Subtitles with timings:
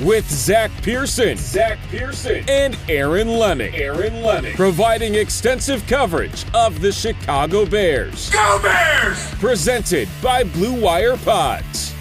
[0.00, 3.74] with Zack Pearson, Zack Pearson, and Aaron Leming.
[3.74, 8.30] Aaron Leming, providing extensive coverage of the Chicago Bears.
[8.30, 9.30] Go Bears!
[9.34, 11.94] Presented by Blue Wire Pods.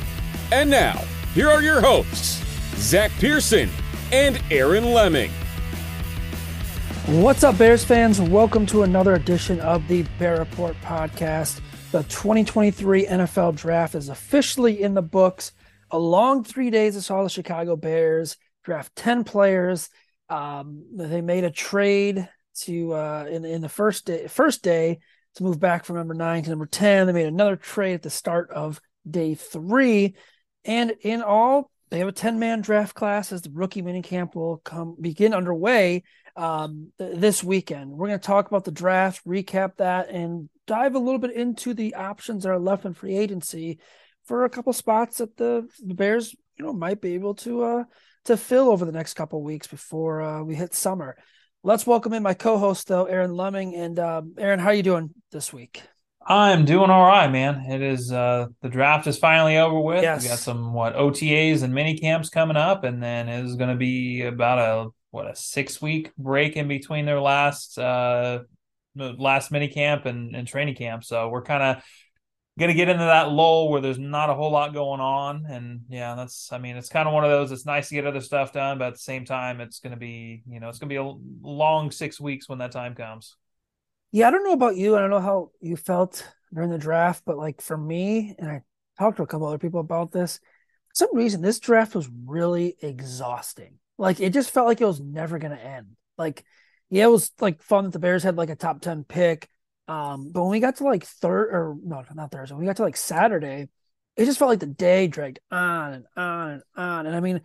[0.52, 1.04] And now,
[1.34, 2.42] here are your hosts,
[2.78, 3.70] Zack Pearson
[4.12, 5.32] and Aaron Leming.
[7.08, 8.22] What's up, Bears fans?
[8.22, 11.60] Welcome to another edition of the Bear Report podcast.
[11.92, 15.52] The 2023 NFL Draft is officially in the books.
[15.92, 19.90] A long three days I saw the Chicago Bears draft 10 players.
[20.30, 22.28] Um, they made a trade
[22.62, 25.00] to uh, in in the first day first day
[25.36, 27.08] to move back from number nine to number 10.
[27.08, 30.16] They made another trade at the start of day three.
[30.64, 34.58] And in all, they have a 10 man draft class as the rookie minicamp will
[34.58, 36.04] come begin underway
[36.38, 37.92] um, th- this weekend.
[37.92, 41.74] We're going to talk about the draft, recap that, and dive a little bit into
[41.74, 43.80] the options that are left in free agency
[44.32, 47.84] for a couple spots that the, the Bears, you know, might be able to uh,
[48.24, 51.18] to fill over the next couple weeks before uh, we hit summer.
[51.64, 53.76] Let's welcome in my co-host though, Aaron Leming.
[53.76, 55.84] And um, Aaron, how are you doing this week?
[56.26, 57.66] I'm doing all right, man.
[57.70, 60.02] It is uh the draft is finally over with.
[60.02, 60.24] Yes.
[60.24, 63.72] We got some what OTAs and mini camps coming up, and then it is going
[63.72, 68.44] to be about a what a six week break in between their last uh
[68.96, 71.04] last mini camp and, and training camp.
[71.04, 71.84] So we're kind of
[72.60, 76.16] gonna get into that lull where there's not a whole lot going on, and yeah,
[76.16, 77.52] that's I mean it's kind of one of those.
[77.52, 80.44] It's nice to get other stuff done, but at the same time, it's gonna be
[80.48, 83.36] you know it's gonna be a long six weeks when that time comes.
[84.12, 84.96] Yeah, I don't know about you.
[84.96, 88.62] I don't know how you felt during the draft, but like for me, and I
[89.00, 90.40] talked to a couple other people about this.
[90.90, 93.80] For some reason, this draft was really exhausting.
[93.98, 95.96] Like it just felt like it was never to end.
[96.18, 96.44] Like,
[96.90, 99.48] yeah, it was like fun that the Bears had like a top ten pick.
[99.88, 102.78] Um, but when we got to like third or no, not Thursday, when we got
[102.78, 103.68] to like Saturday,
[104.16, 107.08] it just felt like the day dragged on and on and on.
[107.08, 107.42] And I mean,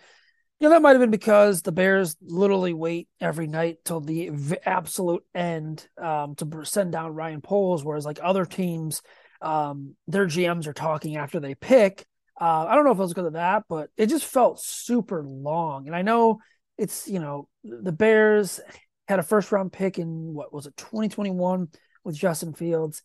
[0.59, 4.31] you know, that might have been because the Bears literally wait every night till the
[4.31, 9.03] v- absolute end um, to send down Ryan Poles, whereas like other teams,
[9.43, 12.07] um, their GMs are talking after they pick.
[12.41, 15.23] Uh, I don't know if it was because of that, but it just felt super
[15.23, 15.87] long.
[15.87, 16.39] And I know
[16.79, 18.61] it's you know the Bears
[19.09, 21.69] had a first round pick in what was it 2021
[22.07, 23.03] with Justin Fields.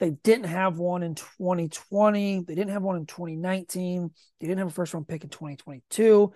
[0.00, 2.44] They didn't have one in 2020.
[2.46, 4.10] They didn't have one in 2019.
[4.40, 6.32] They didn't have a first round pick in 2022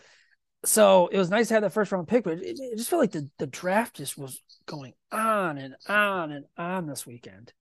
[0.65, 3.01] so it was nice to have that first round pick, but it, it just felt
[3.01, 7.53] like the, the draft just was going on and on and on this weekend.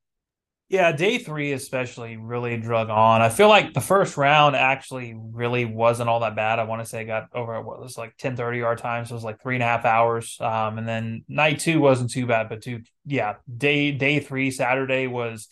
[0.72, 3.22] Yeah, day three especially really drug on.
[3.22, 6.59] I feel like the first round actually really wasn't all that bad.
[6.59, 9.12] I want to say I got over what was like ten thirty our time, so
[9.12, 10.38] it was like three and a half hours.
[10.40, 15.08] Um, and then night two wasn't too bad, but two, yeah, day day three Saturday
[15.08, 15.50] was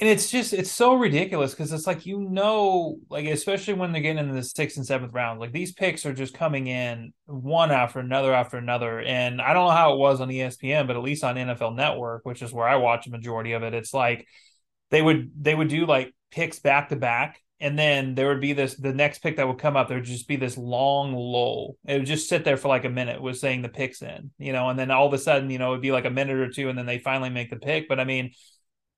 [0.00, 4.02] and it's just it's so ridiculous because it's like you know like especially when they're
[4.02, 7.72] getting into the sixth and seventh round like these picks are just coming in one
[7.72, 11.02] after another after another and i don't know how it was on espn but at
[11.02, 14.26] least on nfl network which is where i watch a majority of it it's like
[14.90, 18.52] they would they would do like picks back to back and then there would be
[18.52, 21.76] this the next pick that would come up there would just be this long lull
[21.86, 24.52] it would just sit there for like a minute was saying the picks in you
[24.52, 26.50] know and then all of a sudden you know it'd be like a minute or
[26.50, 28.30] two and then they finally make the pick but i mean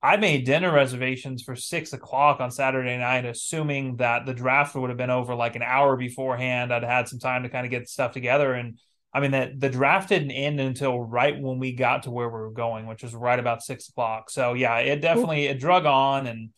[0.03, 4.89] I made dinner reservations for six o'clock on Saturday night, assuming that the draft would
[4.89, 6.73] have been over like an hour beforehand.
[6.73, 8.55] I'd had some time to kind of get stuff together.
[8.55, 8.79] And
[9.13, 12.35] I mean, that the draft didn't end until right when we got to where we
[12.41, 14.31] were going, which was right about six o'clock.
[14.31, 16.51] So yeah, it definitely it drug on and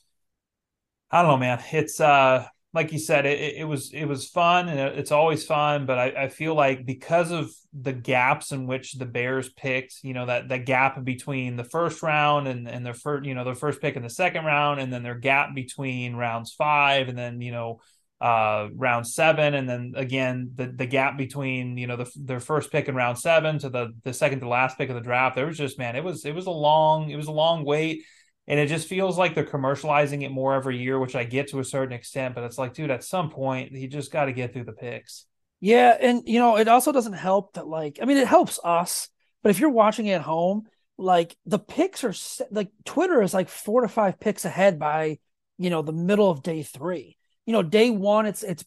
[1.10, 1.62] I don't know, man.
[1.72, 5.86] It's uh like you said, it, it was it was fun and it's always fun.
[5.86, 10.14] But I, I feel like because of the gaps in which the Bears picked, you
[10.14, 13.54] know that that gap between the first round and and their first, you know, their
[13.54, 17.40] first pick in the second round, and then their gap between rounds five and then
[17.40, 17.80] you know
[18.22, 22.70] uh, round seven, and then again the the gap between you know the, their first
[22.70, 25.34] pick in round seven to the the second to last pick of the draft.
[25.34, 28.04] There was just man, it was it was a long it was a long wait,
[28.46, 31.58] and it just feels like they're commercializing it more every year, which I get to
[31.58, 32.36] a certain extent.
[32.36, 35.26] But it's like, dude, at some point you just got to get through the picks.
[35.58, 39.08] Yeah, and you know it also doesn't help that like I mean it helps us,
[39.42, 42.14] but if you're watching at home, like the picks are
[42.52, 45.18] like Twitter is like four to five picks ahead by
[45.58, 47.16] you know the middle of day three
[47.46, 48.64] you know, day one, it's it's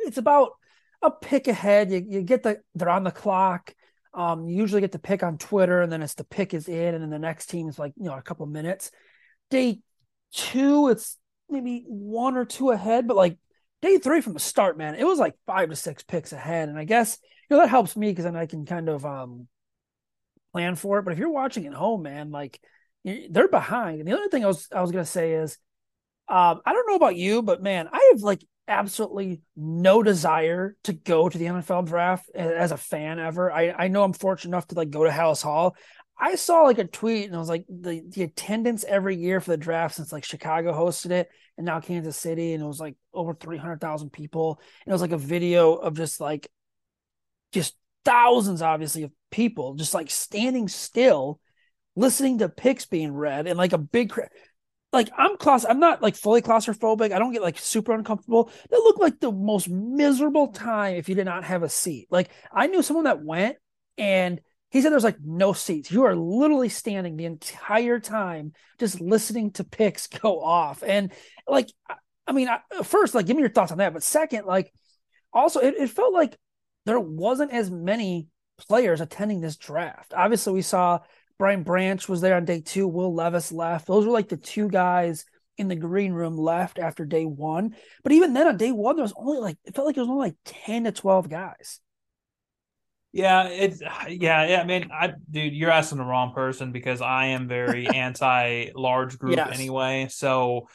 [0.00, 0.52] it's about
[1.02, 1.90] a pick ahead.
[1.90, 3.74] You you get the they're on the clock.
[4.14, 6.94] Um, you usually get the pick on Twitter, and then it's the pick is in,
[6.94, 8.90] and then the next team is like you know a couple minutes.
[9.50, 9.80] Day
[10.32, 11.16] two, it's
[11.48, 13.38] maybe one or two ahead, but like
[13.80, 16.78] day three from the start, man, it was like five to six picks ahead, and
[16.78, 19.48] I guess you know that helps me because then I can kind of um
[20.52, 21.04] plan for it.
[21.04, 22.60] But if you're watching at home, man, like
[23.04, 24.00] they're behind.
[24.00, 25.58] And the other thing I was I was gonna say is
[26.28, 30.92] um, I don't know about you, but man, I have like absolutely no desire to
[30.92, 33.50] go to the NFL draft as a fan ever.
[33.50, 35.74] I, I know I'm fortunate enough to like go to Halas Hall.
[36.20, 39.52] I saw like a tweet and I was like the, the attendance every year for
[39.52, 42.96] the draft since like Chicago hosted it and now Kansas City and it was like
[43.14, 44.60] over 300,000 people.
[44.84, 46.48] And it was like a video of just like
[47.52, 47.74] just
[48.04, 51.40] thousands obviously of people just like standing still
[51.96, 54.12] listening to picks being read and like a big
[54.92, 57.12] like I'm class I'm not like fully claustrophobic.
[57.12, 58.50] I don't get like super uncomfortable.
[58.70, 62.08] That looked like the most miserable time if you did not have a seat.
[62.10, 63.56] Like I knew someone that went
[63.98, 64.40] and
[64.70, 65.90] he said there's like no seats.
[65.90, 70.82] You are literally standing the entire time just listening to picks go off.
[70.82, 71.12] And
[71.46, 71.68] like
[72.26, 72.48] I mean,
[72.82, 74.72] first like give me your thoughts on that, but second like
[75.32, 76.36] also it, it felt like
[76.86, 78.28] there wasn't as many
[78.68, 80.14] players attending this draft.
[80.16, 81.00] Obviously we saw
[81.38, 82.88] Brian Branch was there on day two.
[82.88, 83.86] Will Levis left.
[83.86, 85.24] Those were like the two guys
[85.56, 87.74] in the green room left after day one.
[88.02, 90.10] But even then, on day one, there was only like it felt like there was
[90.10, 91.80] only like ten to twelve guys.
[93.12, 94.60] Yeah, it's yeah, yeah.
[94.60, 99.18] I mean, I dude, you're asking the wrong person because I am very anti large
[99.18, 99.50] group yes.
[99.52, 100.08] anyway.
[100.10, 100.68] So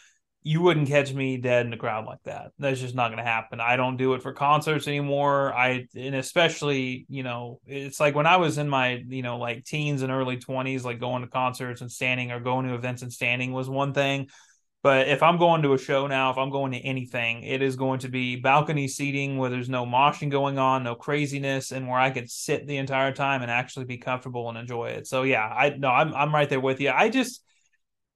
[0.44, 2.52] you wouldn't catch me dead in the crowd like that.
[2.60, 3.60] That's just not going to happen.
[3.60, 5.54] I don't do it for concerts anymore.
[5.54, 9.64] I and especially, you know, it's like when I was in my, you know, like
[9.64, 13.12] teens and early 20s like going to concerts and standing or going to events and
[13.12, 14.28] standing was one thing.
[14.84, 17.78] But if I'm going to a show now, if I'm going to anything, it is
[17.78, 22.00] going to be balcony seating where there's no moshing going on, no craziness, and where
[22.00, 25.08] I can sit the entire time and actually be comfortable and enjoy it.
[25.08, 26.90] So yeah, I no, I'm I'm right there with you.
[26.90, 27.42] I just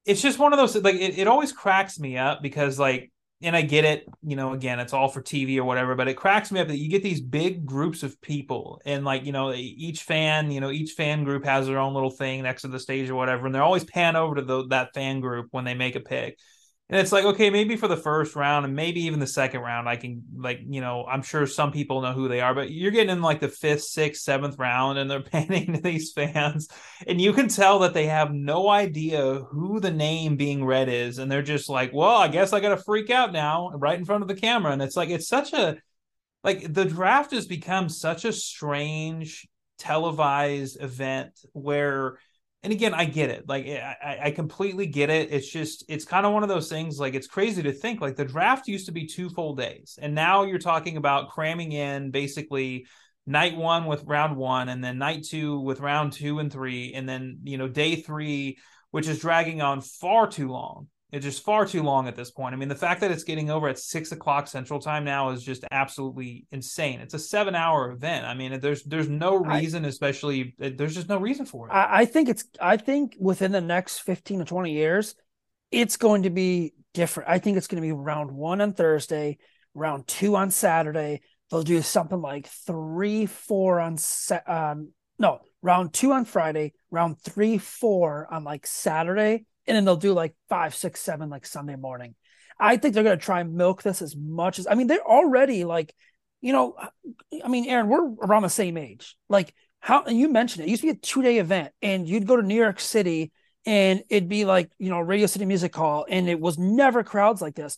[0.08, 3.12] it's just one of those like it, it always cracks me up because like
[3.42, 6.16] and I get it, you know, again, it's all for TV or whatever, but it
[6.16, 9.54] cracks me up that you get these big groups of people and like, you know,
[9.54, 12.80] each fan, you know, each fan group has their own little thing next to the
[12.80, 13.46] stage or whatever.
[13.46, 16.40] And they're always pan over to the, that fan group when they make a pick.
[16.90, 19.90] And it's like, okay, maybe for the first round and maybe even the second round,
[19.90, 22.92] I can like, you know, I'm sure some people know who they are, but you're
[22.92, 26.70] getting in like the fifth, sixth, seventh round and they're panning to these fans.
[27.06, 31.18] And you can tell that they have no idea who the name being read is.
[31.18, 34.06] And they're just like, well, I guess I got to freak out now right in
[34.06, 34.72] front of the camera.
[34.72, 35.76] And it's like, it's such a,
[36.46, 39.46] like the draft has become such a strange
[39.78, 42.18] televised event where
[42.68, 43.48] and again, I get it.
[43.48, 45.32] Like eh, I, I completely get it.
[45.32, 47.00] It's just it's kind of one of those things.
[47.00, 48.02] Like it's crazy to think.
[48.02, 51.72] Like the draft used to be two full days, and now you're talking about cramming
[51.72, 52.86] in basically
[53.26, 57.08] night one with round one, and then night two with round two and three, and
[57.08, 58.58] then you know day three,
[58.92, 60.88] which is dragging on far too long.
[61.12, 62.54] It's just far too long at this point.
[62.54, 65.42] I mean, the fact that it's getting over at six o'clock Central Time now is
[65.42, 67.00] just absolutely insane.
[67.00, 68.26] It's a seven-hour event.
[68.26, 71.72] I mean, there's there's no reason, I, especially there's just no reason for it.
[71.72, 72.44] I, I think it's.
[72.60, 75.16] I think within the next fifteen to twenty years,
[75.72, 77.30] it's going to be different.
[77.30, 79.38] I think it's going to be round one on Thursday,
[79.74, 81.22] round two on Saturday.
[81.50, 83.98] They'll do something like three, four on.
[84.46, 89.96] Um, no, round two on Friday, round three, four on like Saturday and then they'll
[89.96, 92.16] do like five, six, seven like Sunday morning.
[92.60, 95.00] I think they're going to try and milk this as much as I mean they're
[95.00, 95.94] already like,
[96.42, 96.76] you know,
[97.44, 99.16] I mean, Aaron, we're around the same age.
[99.30, 102.08] Like how and you mentioned it, it used to be a two day event, and
[102.08, 103.32] you'd go to New York City,
[103.66, 107.42] and it'd be like you know Radio City Music Hall, and it was never crowds
[107.42, 107.78] like this.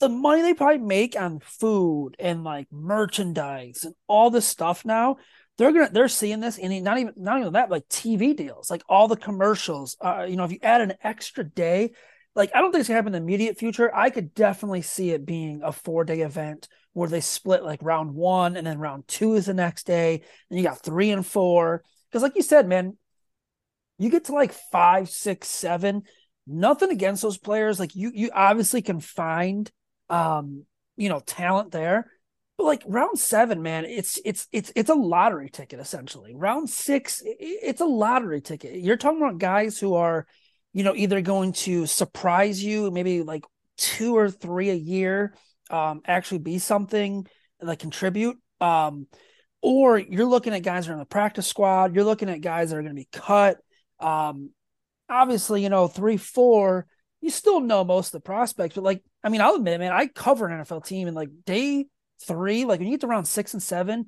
[0.00, 5.16] The money they probably make on food and like merchandise and all this stuff now,
[5.56, 8.82] they're gonna they're seeing this and not even not even that like TV deals, like
[8.88, 9.96] all the commercials.
[10.00, 11.92] Uh, you know, if you add an extra day,
[12.34, 13.94] like I don't think it's gonna happen in the immediate future.
[13.94, 18.14] I could definitely see it being a four day event where they split like round
[18.14, 21.82] one and then round two is the next day, and you got three and four.
[22.10, 22.96] Because like you said, man,
[23.98, 26.02] you get to like five, six, seven.
[26.46, 27.80] Nothing against those players.
[27.80, 29.70] Like you, you obviously can find,
[30.10, 30.64] um,
[30.96, 32.10] you know, talent there.
[32.56, 36.34] But like round seven, man, it's it's it's it's a lottery ticket essentially.
[36.34, 38.76] Round six, it's a lottery ticket.
[38.80, 40.26] You're talking about guys who are
[40.74, 43.44] you know, either going to surprise you, maybe like
[43.78, 45.34] two or three a year,
[45.70, 47.26] um, actually be something
[47.60, 48.36] that contribute.
[48.60, 49.06] Um,
[49.62, 52.76] or you're looking at guys are in the practice squad, you're looking at guys that
[52.76, 53.58] are going to be cut.
[54.00, 54.50] Um,
[55.08, 56.86] obviously, you know, three, four,
[57.20, 60.08] you still know most of the prospects, but like, I mean, I'll admit, man, I
[60.08, 61.86] cover an NFL team and like day
[62.26, 64.06] three, like when you get to round six and seven,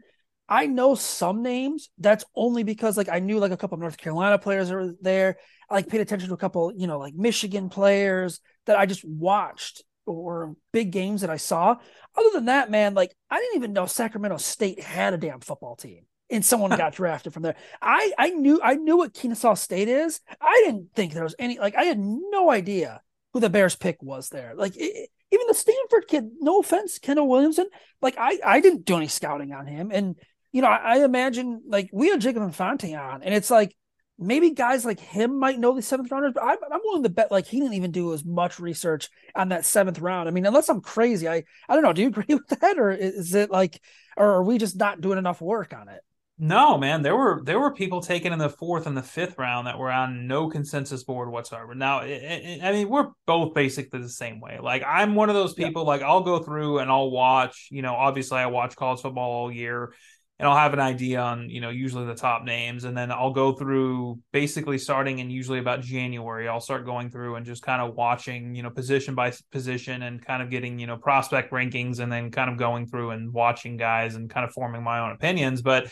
[0.49, 1.91] I know some names.
[1.99, 5.39] That's only because like I knew like a couple of North Carolina players are there.
[5.69, 9.05] I like paid attention to a couple, you know, like Michigan players that I just
[9.05, 11.77] watched or big games that I saw.
[12.17, 15.75] Other than that, man, like I didn't even know Sacramento State had a damn football
[15.75, 17.57] team and someone got drafted from there.
[17.83, 20.21] I I knew I knew what Kennesaw State is.
[20.41, 24.01] I didn't think there was any like I had no idea who the Bears pick
[24.01, 24.55] was there.
[24.55, 27.69] Like it, even the Stanford kid, no offense, Kendall Williamson,
[28.01, 30.17] like I I didn't do any scouting on him and
[30.57, 33.77] you know, I, I imagine like we had Jacob Infante on, and it's like
[34.19, 37.31] maybe guys like him might know the seventh rounders, but I'm, I'm willing to bet
[37.31, 40.31] like he didn't even do as much research on that seventh round.
[40.31, 41.93] I mean, unless I'm crazy, I I don't know.
[41.93, 43.83] Do you agree with that, or is it like,
[44.17, 46.01] or are we just not doing enough work on it?
[46.39, 49.67] No, man, there were there were people taken in the fourth and the fifth round
[49.67, 51.75] that were on no consensus board whatsoever.
[51.75, 54.59] Now, it, it, I mean, we're both basically the same way.
[54.63, 55.83] Like, I'm one of those people.
[55.83, 55.89] Yeah.
[55.89, 57.69] Like, I'll go through and I'll watch.
[57.71, 59.95] You know, obviously, I watch college football all year
[60.39, 62.85] and I'll have an idea on, you know, usually the top names.
[62.85, 66.49] And then I'll go through basically starting in usually about January.
[66.49, 70.23] I'll start going through and just kind of watching, you know, position by position and
[70.23, 73.79] kind of getting, you know, prospect rankings and then kind of going through and watching
[73.79, 75.63] guys and kind of forming my own opinions.
[75.63, 75.91] But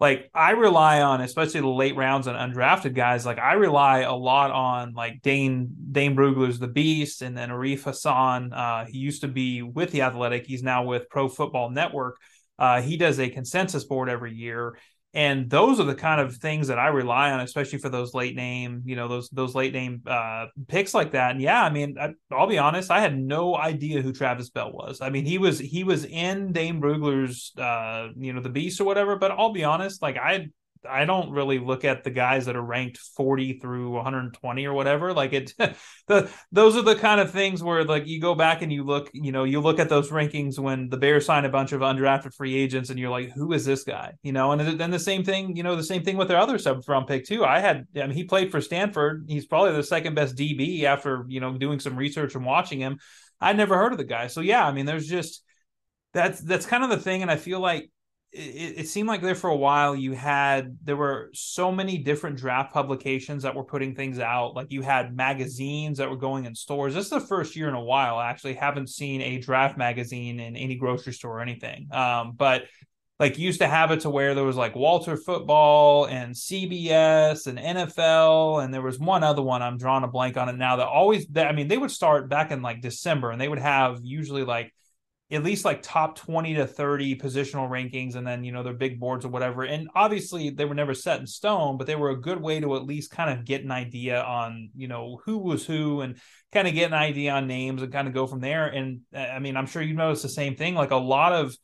[0.00, 4.14] like I rely on, especially the late rounds and undrafted guys, like I rely a
[4.14, 8.52] lot on like Dane Dane Brugler's the beast and then Arif Hasan.
[8.52, 12.16] Uh, he used to be with the athletic, he's now with Pro Football Network.
[12.58, 14.78] Uh, he does a consensus board every year,
[15.14, 18.36] and those are the kind of things that I rely on, especially for those late
[18.36, 21.30] name, you know, those those late name uh, picks like that.
[21.32, 24.70] And yeah, I mean, I, will be honest, I had no idea who Travis Bell
[24.70, 25.00] was.
[25.00, 28.84] I mean, he was he was in Dane Brugler's, uh, you know, the Beast or
[28.84, 29.16] whatever.
[29.16, 30.48] But I'll be honest, like I
[30.88, 35.12] I don't really look at the guys that are ranked 40 through 120 or whatever.
[35.12, 35.54] Like it,
[36.06, 39.10] the those are the kind of things where like you go back and you look,
[39.12, 42.34] you know, you look at those rankings when the Bears sign a bunch of undrafted
[42.34, 44.14] free agents, and you're like, who is this guy?
[44.22, 46.58] You know, and then the same thing, you know, the same thing with their other
[46.58, 47.44] seventh round pick too.
[47.44, 49.24] I had, I mean, he played for Stanford.
[49.28, 52.98] He's probably the second best DB after you know doing some research and watching him.
[53.40, 55.42] I'd never heard of the guy, so yeah, I mean, there's just
[56.12, 57.90] that's that's kind of the thing, and I feel like
[58.32, 62.36] it, it, seemed like there for a while you had there were so many different
[62.36, 64.54] draft publications that were putting things out.
[64.54, 66.94] Like you had magazines that were going in stores.
[66.94, 70.40] This is the first year in a while i actually haven't seen a draft magazine
[70.40, 71.88] in any grocery store or anything.
[71.90, 72.64] Um, but
[73.18, 77.58] like used to have it to where there was like walter football and cbs and
[77.58, 80.86] nfl and there was one other one i'm drawing a blank on it now that
[80.86, 83.98] always that i mean they would start back in like december and they would have
[84.02, 84.72] usually like
[85.30, 88.98] at least like top 20 to 30 positional rankings and then you know their big
[88.98, 89.64] boards or whatever.
[89.64, 92.76] And obviously they were never set in stone but they were a good way to
[92.76, 96.16] at least kind of get an idea on you know who was who and
[96.52, 98.66] kind of get an idea on names and kind of go from there.
[98.66, 101.56] And uh, i mean i'm sure you noticed the same thing like a lot of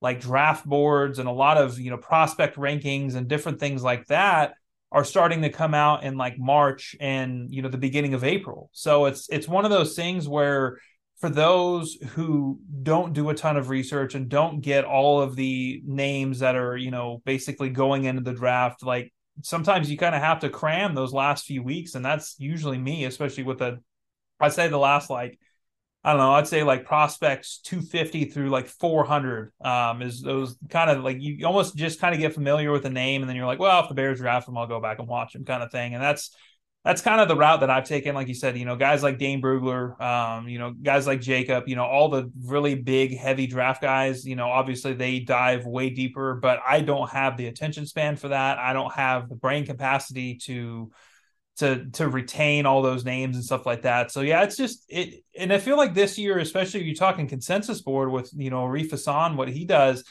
[0.00, 4.06] like draft boards and a lot of you know prospect rankings and different things like
[4.06, 4.54] that
[4.90, 8.68] are starting to come out in like march and you know the beginning of april.
[8.72, 10.78] So it's it's one of those things where
[11.22, 15.80] for those who don't do a ton of research and don't get all of the
[15.86, 20.20] names that are, you know, basically going into the draft, like sometimes you kind of
[20.20, 21.94] have to cram those last few weeks.
[21.94, 23.78] And that's usually me, especially with the,
[24.40, 25.38] I'd say the last like,
[26.02, 30.90] I don't know, I'd say like prospects 250 through like 400 um, is those kind
[30.90, 33.46] of like you almost just kind of get familiar with the name and then you're
[33.46, 35.70] like, well, if the Bears draft them, I'll go back and watch them kind of
[35.70, 35.94] thing.
[35.94, 36.34] And that's,
[36.84, 38.14] that's kind of the route that I've taken.
[38.14, 41.68] Like you said, you know, guys like Dane Brugler, um, you know, guys like Jacob,
[41.68, 45.90] you know, all the really big, heavy draft guys, you know, obviously they dive way
[45.90, 48.58] deeper, but I don't have the attention span for that.
[48.58, 50.90] I don't have the brain capacity to
[51.58, 54.10] to to retain all those names and stuff like that.
[54.10, 57.28] So yeah, it's just it and I feel like this year, especially if you're talking
[57.28, 60.02] consensus board with, you know, Arif Hasan, what he does,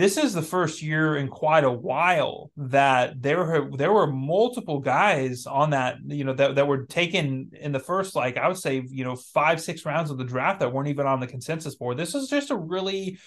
[0.00, 4.80] this is the first year in quite a while that there were there were multiple
[4.80, 8.56] guys on that you know that, that were taken in the first like I would
[8.56, 11.74] say you know five six rounds of the draft that weren't even on the consensus
[11.74, 11.98] board.
[11.98, 13.18] This is just a really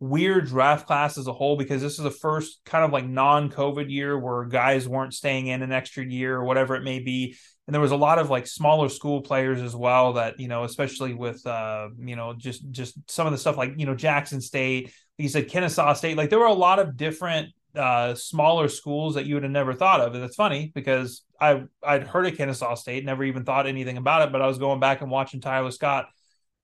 [0.00, 3.90] weird draft class as a whole because this is the first kind of like non-COVID
[3.90, 7.36] year where guys weren't staying in an extra year or whatever it may be.
[7.66, 10.64] And there was a lot of like smaller school players as well that, you know,
[10.64, 14.40] especially with uh, you know, just just some of the stuff like, you know, Jackson
[14.40, 19.14] State, you said Kennesaw State, like there were a lot of different uh smaller schools
[19.14, 20.14] that you would have never thought of.
[20.14, 24.22] And it's funny because I I'd heard of Kennesaw State, never even thought anything about
[24.22, 26.06] it, but I was going back and watching Tyler Scott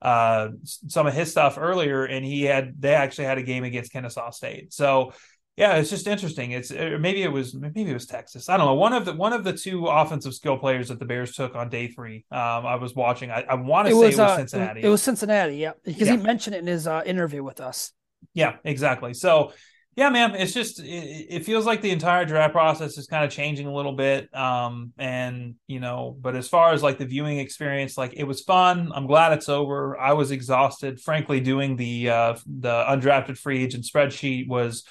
[0.05, 3.91] uh, some of his stuff earlier, and he had they actually had a game against
[3.93, 4.73] Kennesaw State.
[4.73, 5.13] So
[5.57, 6.51] yeah, it's just interesting.
[6.51, 8.49] It's uh, maybe it was maybe it was Texas.
[8.49, 8.75] I don't know.
[8.75, 11.71] One of the one of the two offensive skill players that the Bears took on
[11.71, 12.27] day three.
[12.31, 13.31] Um, I was watching.
[13.31, 14.83] I, I want to say was, it was uh, Cincinnati.
[14.83, 15.57] It was Cincinnati.
[15.57, 16.17] Yeah, because yeah.
[16.17, 17.93] he mentioned it in his uh, interview with us.
[18.33, 19.15] Yeah, exactly.
[19.15, 19.53] So
[19.97, 23.31] yeah, man, it's just it, it, feels like the entire draft process is kind of
[23.31, 24.35] changing a little bit.
[24.35, 28.41] Um, and you know, but as far as like the viewing experience, like it was
[28.41, 28.91] fun.
[28.93, 29.97] I'm glad it's over.
[29.97, 31.39] I was exhausted, frankly.
[31.39, 34.83] Doing the uh, the undrafted free agent spreadsheet was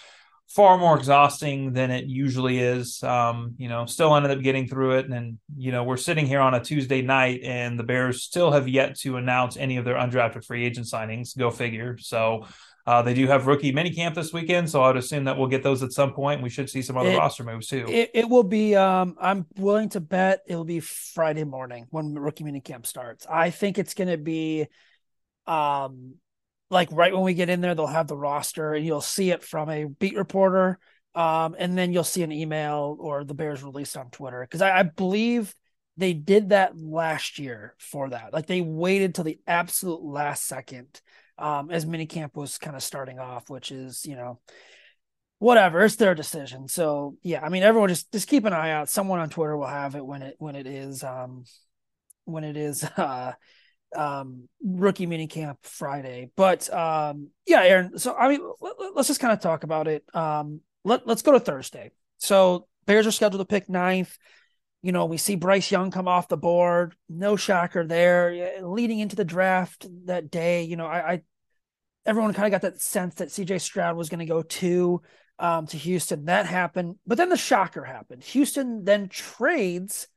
[0.48, 3.04] far more exhausting than it usually is.
[3.04, 6.28] Um, you know, still ended up getting through it, and, and you know, we're sitting
[6.28, 9.84] here on a Tuesday night, and the Bears still have yet to announce any of
[9.84, 11.38] their undrafted free agent signings.
[11.38, 11.98] Go figure.
[11.98, 12.46] So
[12.86, 15.64] uh, they do have rookie minicamp this weekend, so I would assume that we'll get
[15.64, 16.42] those at some point.
[16.42, 17.86] We should see some other it, roster moves too.
[17.88, 18.76] It, it, will be.
[18.76, 23.26] Um, I'm willing to bet it will be Friday morning when rookie minicamp starts.
[23.30, 24.68] I think it's going to be,
[25.48, 26.16] um,
[26.70, 29.44] like right when we get in there, they'll have the roster, and you'll see it
[29.44, 30.78] from a beat reporter,
[31.16, 34.80] um, and then you'll see an email or the Bears released on Twitter because I,
[34.80, 35.56] I believe
[35.96, 38.34] they did that last year for that.
[38.34, 41.00] Like they waited till the absolute last second
[41.38, 44.40] um, as minicamp was kind of starting off, which is, you know,
[45.44, 46.68] whatever, it's their decision.
[46.70, 48.90] So yeah, I mean, everyone just just keep an eye out.
[48.90, 51.44] Someone on Twitter will have it when it when it is um
[52.24, 53.34] when it is uh
[53.96, 56.32] um rookie minicamp Friday.
[56.36, 57.98] But um yeah, Aaron.
[58.00, 60.04] So I mean, let, us just kind of talk about it.
[60.16, 61.92] Um, let let's go to Thursday.
[62.20, 64.18] So Bears are scheduled to pick ninth.
[64.82, 66.96] You know, we see Bryce Young come off the board.
[67.10, 68.62] No shocker there.
[68.62, 71.22] Leading into the draft that day, you know, I, I
[72.06, 75.02] everyone kind of got that sense that CJ Stroud was going to go to
[75.40, 76.26] um, to Houston.
[76.26, 78.24] That happened, but then the shocker happened.
[78.24, 80.08] Houston then trades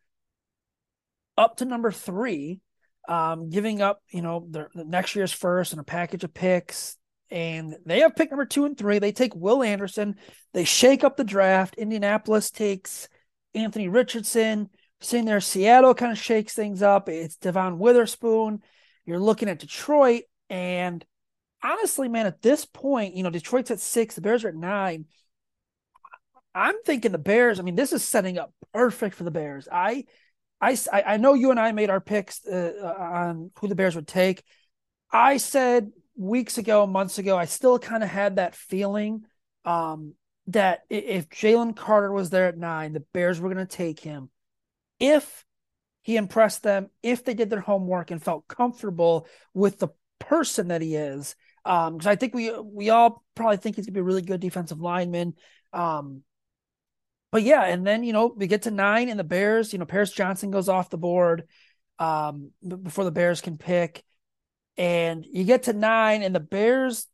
[1.38, 2.60] up to number three,
[3.08, 6.96] um, giving up, you know, their, the next year's first and a package of picks.
[7.30, 8.98] And they have pick number two and three.
[8.98, 10.16] They take Will Anderson.
[10.54, 11.74] They shake up the draft.
[11.76, 13.08] Indianapolis takes
[13.54, 14.70] Anthony Richardson.
[15.00, 17.08] Sitting there, Seattle kind of shakes things up.
[17.08, 18.62] It's Devon Witherspoon.
[19.04, 20.22] You're looking at Detroit.
[20.48, 21.04] And
[21.62, 25.06] honestly, man, at this point, you know, Detroit's at six, the Bears are at nine.
[26.54, 29.68] I'm thinking the Bears, I mean, this is setting up perfect for the Bears.
[29.70, 30.04] I
[30.60, 33.94] I, I know you and I made our picks uh, uh, on who the Bears
[33.94, 34.42] would take.
[35.12, 39.24] I said weeks ago, months ago, I still kind of had that feeling
[39.64, 40.14] um,
[40.46, 44.30] that if Jalen Carter was there at nine, the Bears were going to take him.
[44.98, 45.44] If
[46.02, 49.88] he impressed them, if they did their homework and felt comfortable with the
[50.18, 53.92] person that he is, because um, I think we we all probably think he's to
[53.92, 55.34] be a really good defensive lineman.
[55.72, 56.22] Um,
[57.32, 59.84] but yeah, and then you know we get to nine, and the Bears, you know,
[59.84, 61.48] Paris Johnson goes off the board
[61.98, 64.04] um, before the Bears can pick,
[64.76, 67.06] and you get to nine, and the Bears,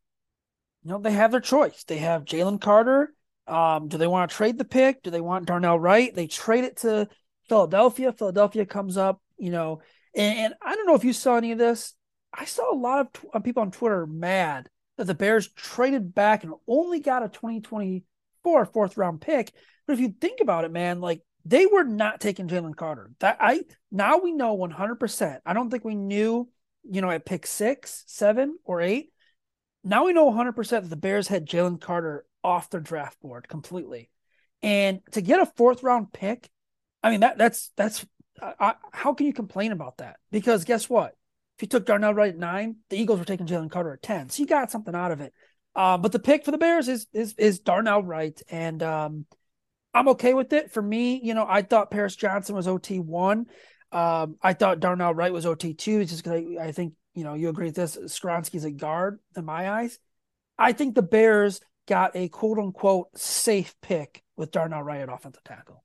[0.84, 1.84] you know, they have their choice.
[1.84, 3.14] They have Jalen Carter
[3.46, 5.02] um, do they want to trade the pick?
[5.02, 6.14] Do they want Darnell Wright?
[6.14, 7.08] They trade it to
[7.48, 8.12] Philadelphia.
[8.12, 9.80] Philadelphia comes up, you know,
[10.14, 11.94] and, and I don't know if you saw any of this.
[12.32, 16.14] I saw a lot of t- uh, people on Twitter mad that the Bears traded
[16.14, 19.52] back and only got a 2024 fourth round pick.
[19.86, 23.10] But if you think about it, man, like they were not taking Jalen Carter.
[23.20, 25.40] That I now we know 100%.
[25.44, 26.48] I don't think we knew,
[26.84, 29.12] you know, at pick six, seven, or eight.
[29.84, 34.10] Now we know 100% that the Bears had Jalen Carter off their draft board completely.
[34.62, 36.48] And to get a fourth round pick,
[37.02, 38.06] I mean that that's that's
[38.40, 40.16] I, how can you complain about that?
[40.30, 41.14] Because guess what?
[41.56, 44.28] If you took Darnell Wright at nine, the Eagles were taking Jalen Carter at ten,
[44.28, 45.32] so you got something out of it.
[45.74, 49.26] Uh, but the pick for the Bears is is is Darnell Wright, and um,
[49.94, 50.70] I'm okay with it.
[50.70, 53.46] For me, you know, I thought Paris Johnson was OT one.
[53.90, 57.34] Um, I thought Darnell Wright was OT two, just because I, I, think you know
[57.34, 57.96] you agree with this.
[57.96, 59.98] Skoronski's a guard in my eyes.
[60.58, 65.44] I think the Bears got a quote unquote safe pick with Darnell Wright at offensive
[65.44, 65.84] tackle.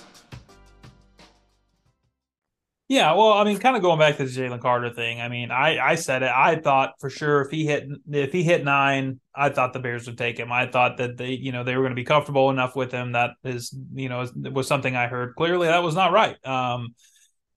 [2.91, 5.21] Yeah, well, I mean, kind of going back to the Jalen Carter thing.
[5.21, 6.29] I mean, I I said it.
[6.29, 10.07] I thought for sure if he hit if he hit nine, I thought the Bears
[10.07, 10.51] would take him.
[10.51, 13.13] I thought that they you know they were going to be comfortable enough with him.
[13.13, 15.35] That is you know was something I heard.
[15.37, 16.35] Clearly, that was not right.
[16.45, 16.93] Um,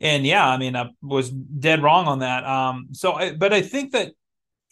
[0.01, 2.45] and yeah, I mean, I was dead wrong on that.
[2.45, 4.13] Um, so, I, but I think that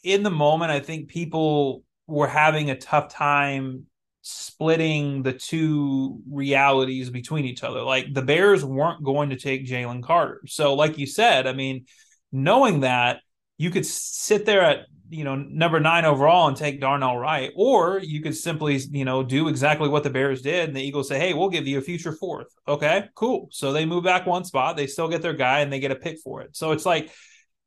[0.05, 3.87] in the moment, I think people were having a tough time
[4.23, 7.83] splitting the two realities between each other.
[7.83, 10.41] Like the Bears weren't going to take Jalen Carter.
[10.47, 11.87] So, like you said, I mean,
[12.31, 13.21] knowing that
[13.59, 17.99] you could sit there at you know number nine overall and take Darnell Wright, or
[17.99, 21.19] you could simply you know do exactly what the Bears did, and the Eagles say,
[21.19, 22.49] "Hey, we'll give you a future fourth.
[22.67, 23.49] Okay, cool.
[23.51, 25.97] So they move back one spot, they still get their guy, and they get a
[25.97, 26.57] pick for it.
[26.57, 27.11] So it's like.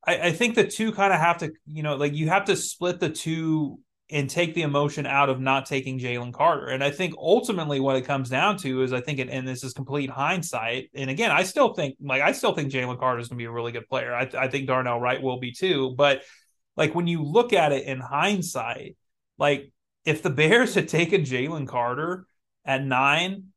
[0.07, 2.55] I, I think the two kind of have to, you know, like you have to
[2.55, 3.79] split the two
[4.15, 6.67] and take the emotion out of not taking Jalen Carter.
[6.67, 9.61] And I think ultimately what it comes down to is I think, it, and this
[9.61, 10.89] is complete hindsight.
[10.95, 13.47] And again, I still think, like, I still think Jalen Carter is going to be
[13.47, 14.15] a really good player.
[14.15, 15.95] I, I think Darnell Wright will be too.
[15.97, 16.21] But
[16.77, 18.95] like when you look at it in hindsight,
[19.37, 19.73] like
[20.05, 22.25] if the Bears had taken Jalen Carter
[22.63, 23.47] at nine,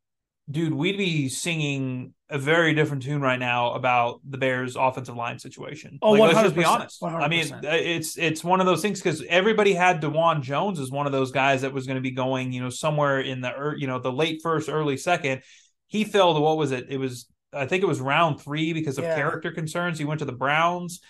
[0.50, 5.38] dude, we'd be singing a very different tune right now about the Bears' offensive line
[5.38, 5.98] situation.
[6.02, 7.00] Oh, like, 100%, let's just be honest.
[7.00, 7.22] 100%.
[7.22, 10.90] I mean, uh, it's it's one of those things because everybody had Dawand Jones as
[10.90, 13.74] one of those guys that was going to be going, you know, somewhere in the
[13.78, 15.42] you know the late first, early second.
[15.86, 16.86] He fell to what was it?
[16.90, 19.14] It was I think it was round three because of Yeah.
[19.14, 19.98] character concerns.
[19.98, 21.00] He went to the Browns,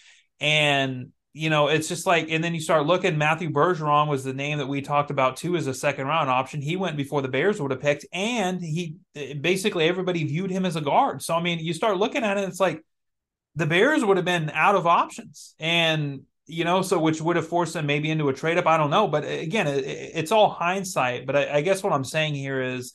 [0.41, 3.19] and you know, it's just like, and then you start looking.
[3.19, 6.63] Matthew Bergeron was the name that we talked about too as a second round option.
[6.63, 8.97] He went before the Bears would have picked, and he
[9.41, 11.23] basically everybody viewed him as a guard.
[11.23, 12.83] So I mean, you start looking at it, it's like
[13.57, 17.47] the Bears would have been out of options, and you know, so which would have
[17.47, 18.67] forced them maybe into a trade up.
[18.67, 21.27] I don't know, but uh, again, it, it's all hindsight.
[21.27, 22.95] But I, I guess what I'm saying here is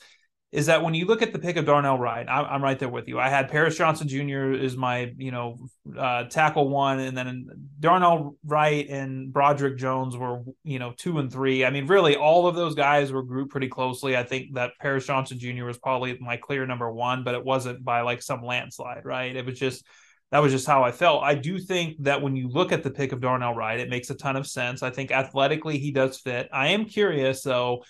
[0.54, 2.88] is that when you look at the pick of Darnell Wright, I'm, I'm right there
[2.88, 3.18] with you.
[3.18, 4.52] I had Paris Johnson Jr.
[4.52, 5.58] is my, you know,
[5.98, 7.48] uh, tackle one, and then
[7.80, 11.64] Darnell Wright and Broderick Jones were, you know, two and three.
[11.64, 14.16] I mean, really, all of those guys were grouped pretty closely.
[14.16, 15.64] I think that Paris Johnson Jr.
[15.64, 19.34] was probably my clear number one, but it wasn't by like some landslide, right?
[19.34, 19.84] It was just
[20.30, 21.24] that was just how I felt.
[21.24, 24.10] I do think that when you look at the pick of Darnell Wright, it makes
[24.10, 24.84] a ton of sense.
[24.84, 26.48] I think athletically he does fit.
[26.52, 27.82] I am curious though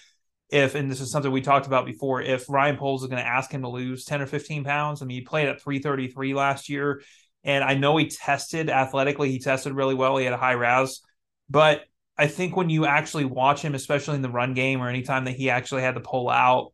[0.54, 3.28] if, and this is something we talked about before, if Ryan Poles is going to
[3.28, 5.02] ask him to lose 10 or 15 pounds.
[5.02, 7.02] I mean, he played at 333 last year,
[7.42, 10.16] and I know he tested athletically, he tested really well.
[10.16, 11.00] He had a high RAS,
[11.50, 11.82] but
[12.16, 15.34] I think when you actually watch him, especially in the run game or anytime that
[15.34, 16.72] he actually had to pull out,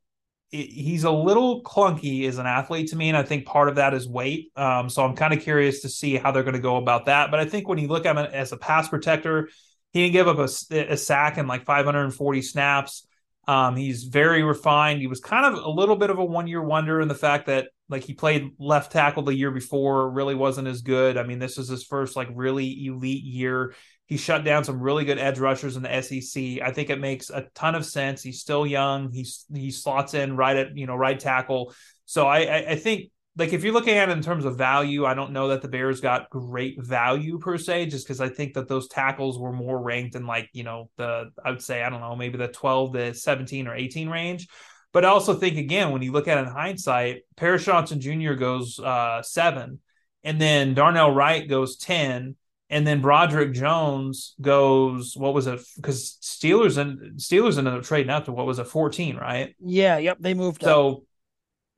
[0.51, 3.09] he's a little clunky as an athlete to me.
[3.09, 4.51] And I think part of that is weight.
[4.57, 7.31] Um, so I'm kind of curious to see how they're going to go about that.
[7.31, 9.49] But I think when you look at him as a pass protector,
[9.93, 13.07] he didn't give up a, a sack in like 540 snaps.
[13.51, 15.01] Um, he's very refined.
[15.01, 17.47] He was kind of a little bit of a one year wonder in the fact
[17.47, 21.17] that like he played left tackle the year before, really wasn't as good.
[21.17, 23.75] I mean, this is his first like really elite year.
[24.07, 26.63] He shut down some really good edge rushers in the SEC.
[26.63, 28.23] I think it makes a ton of sense.
[28.23, 29.11] He's still young.
[29.11, 31.75] He's he slots in right at you know right tackle.
[32.07, 33.11] So I I, I think
[33.41, 35.69] like if you're looking at it in terms of value, I don't know that the
[35.69, 39.83] Bears got great value per se, just because I think that those tackles were more
[39.83, 42.93] ranked in like, you know, the I would say, I don't know, maybe the 12
[42.93, 44.47] to 17 or 18 range.
[44.93, 48.35] But I also think again, when you look at it in hindsight, Paris Johnson Jr.
[48.35, 49.81] goes uh seven,
[50.23, 52.37] and then Darnell Wright goes 10,
[52.69, 55.61] and then Broderick Jones goes, what was it?
[55.77, 59.57] Because Steelers and Steelers ended up trading out to what was it, 14, right?
[59.61, 60.69] Yeah, yep, they moved up.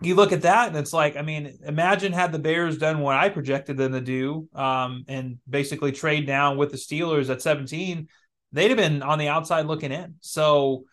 [0.03, 3.17] You look at that and it's like, I mean, imagine had the Bears done what
[3.17, 8.09] I projected them to do, um, and basically trade down with the Steelers at 17,
[8.53, 10.17] they'd have been on the outside looking in.
[10.21, 10.85] So,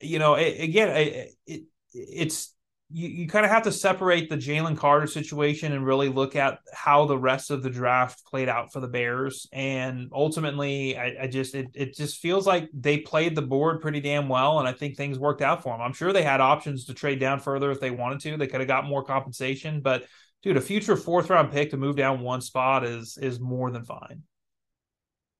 [0.00, 2.54] you know, it, again, it, it, it's
[2.90, 6.60] you, you kind of have to separate the Jalen Carter situation and really look at
[6.72, 9.46] how the rest of the draft played out for the Bears.
[9.52, 14.00] And ultimately, I, I, just it, it just feels like they played the board pretty
[14.00, 15.82] damn well, and I think things worked out for them.
[15.82, 18.36] I'm sure they had options to trade down further if they wanted to.
[18.38, 20.06] They could have got more compensation, but
[20.42, 23.84] dude, a future fourth round pick to move down one spot is is more than
[23.84, 24.22] fine.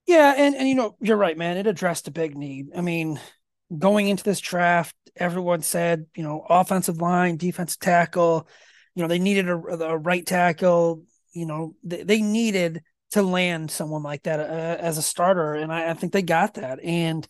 [0.06, 1.56] Yeah, and and you know you're right, man.
[1.56, 2.68] It addressed a big need.
[2.76, 3.18] I mean,
[3.76, 8.48] going into this draft, everyone said, you know, offensive line, defensive tackle,
[8.94, 11.02] you know, they needed a, a right tackle,
[11.32, 15.54] you know, they, they, needed to land someone like that uh, as a starter.
[15.54, 16.82] And I, I, think they got that.
[16.82, 17.26] And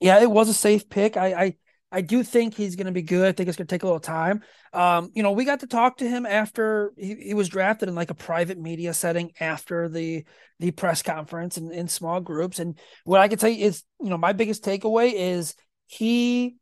[0.00, 1.16] yeah, it was a safe pick.
[1.16, 1.56] I, I,
[1.92, 3.28] I do think he's going to be good.
[3.28, 4.40] I think it's going to take a little time.
[4.72, 7.94] Um, you know, we got to talk to him after he, he, was drafted in
[7.94, 10.24] like a private media setting after the
[10.58, 12.58] the press conference and in small groups.
[12.58, 15.54] And what I can tell you is, you know, my biggest takeaway is
[15.86, 16.56] he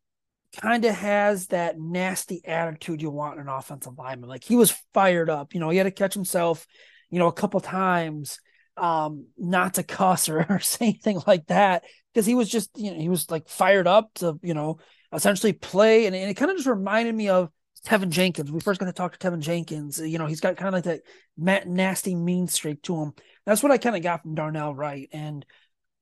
[0.61, 4.29] kind of has that nasty attitude you want in an offensive lineman.
[4.29, 5.55] Like he was fired up.
[5.55, 6.67] You know, he had to catch himself,
[7.09, 8.41] you know, a couple times
[8.77, 12.91] um not to cuss or, or say anything like that because he was just you
[12.91, 14.79] know he was like fired up to you know
[15.13, 16.07] essentially play.
[16.07, 17.51] And, and it kind of just reminded me of
[17.87, 18.51] Teven Jenkins.
[18.51, 19.99] We first got to talk to Teven Jenkins.
[19.99, 21.03] You know, he's got kind of like
[21.39, 23.13] that nasty mean streak to him.
[23.47, 25.09] That's what I kind of got from Darnell Wright.
[25.13, 25.45] And,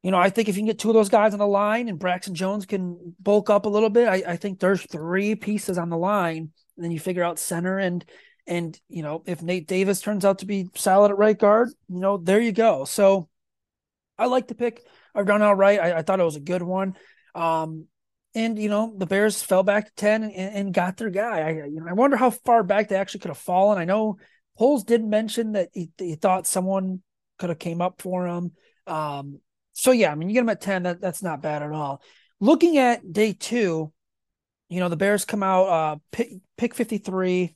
[0.03, 1.88] you know, I think if you can get two of those guys on the line
[1.88, 5.79] and Braxton Jones can bulk up a little bit, I, I think there's three pieces
[5.79, 6.51] on the line.
[6.77, 8.05] And then you figure out center and
[8.47, 12.01] and you know, if Nate Davis turns out to be solid at right guard, you
[12.01, 12.87] know, there you go.
[12.87, 13.29] So
[14.18, 14.83] I like the pick
[15.14, 15.79] of Darnell Wright.
[15.79, 16.97] I, I thought it was a good one.
[17.35, 17.87] Um,
[18.38, 21.40] and you know the Bears fell back to ten and, and got their guy.
[21.40, 23.79] I you know I wonder how far back they actually could have fallen.
[23.79, 24.18] I know
[24.57, 27.03] Poles did mention that he, he thought someone
[27.38, 28.53] could have came up for him.
[28.87, 29.40] Um,
[29.72, 30.85] so yeah, I mean you get him at ten.
[30.85, 32.03] That that's not bad at all.
[32.40, 33.92] Looking at day two,
[34.68, 37.55] you know the Bears come out uh, pick pick fifty three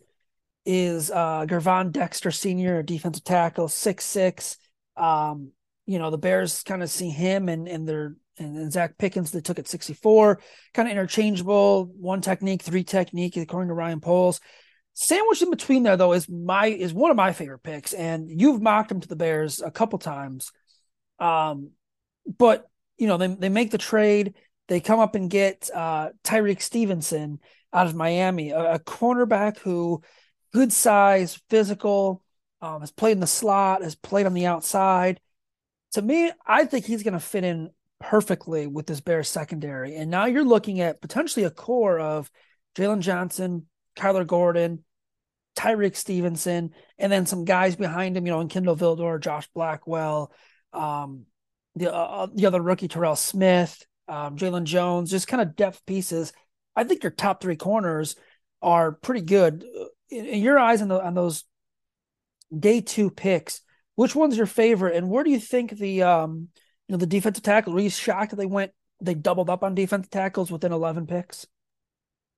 [0.65, 4.59] is uh Gervon Dexter Senior, defensive tackle, six six.
[4.97, 5.53] Um,
[5.87, 9.31] you know the Bears kind of see him and and they're and then Zacch Pickens
[9.31, 10.41] they took at 64,
[10.75, 14.41] kind of interchangeable, one technique, three technique, according to Ryan Poles.
[14.95, 18.61] Sandwiched in between there though is my is one of my favorite picks, and you've
[18.61, 20.53] mocked him to the Bears a couple times.
[21.19, 21.71] Um,
[22.39, 22.67] but
[22.99, 24.35] you know they they make the trade,
[24.69, 27.41] they come up and get uh, Tyrique Stevenson
[27.73, 30.03] out of Miami, a, a cornerback who
[30.53, 32.23] good size, physical,
[32.61, 35.21] um, has played in the slot, has played on the outside.
[35.93, 37.71] To me, I think he's going to fit in
[38.03, 39.95] perfectly with this Bears secondary.
[39.95, 42.31] And now you're looking at potentially a core of
[42.75, 44.85] Jaylon Johnson, Kyler Gordon,
[45.57, 50.33] Tyrique Stevenson, and then some guys behind him, you know, and Kindle Vildor, Josh Blackwell,
[50.73, 51.27] um,
[51.77, 55.85] the uh, uh, the other rookie Terrell Smith, um, Jaylon Jones, just kind of depth
[55.87, 56.33] pieces.
[56.75, 58.17] I think your top three corners
[58.61, 59.65] are pretty good.
[60.11, 61.45] In, in your eyes, on, the, on those
[62.57, 63.61] day two picks,
[63.95, 66.49] which one's your favorite, and where do you think the um,
[66.89, 67.73] know, the defensive tackle.
[67.73, 71.47] Were you shocked that they went they doubled up on defensive tackles within eleven picks?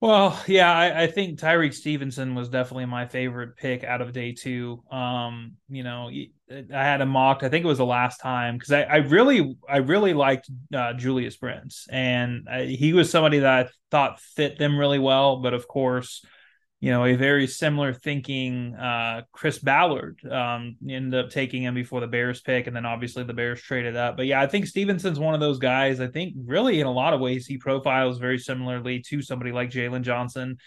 [0.00, 4.33] Well, yeah, I, I, think Tyrique Stevenson was definitely my favorite pick out of day
[4.33, 4.83] two.
[4.90, 6.11] Um, you know,
[6.50, 7.42] I had him mocked.
[7.42, 10.92] I think it was the last time because I, I, really, I really liked uh,
[10.92, 15.37] Julius Brents, and I, he was somebody that I thought fit them really well.
[15.37, 16.22] But of course,
[16.84, 22.00] you know, a very similar thinking uh, Chris Ballard um, ended up taking him before
[22.00, 24.18] the Bears pick, and then obviously the Bears traded up.
[24.18, 25.98] But yeah, I think Stevenson's one of those guys.
[25.98, 29.70] I think really in a lot of ways he profiles very similarly to somebody like
[29.70, 30.58] Jaylon Johnson.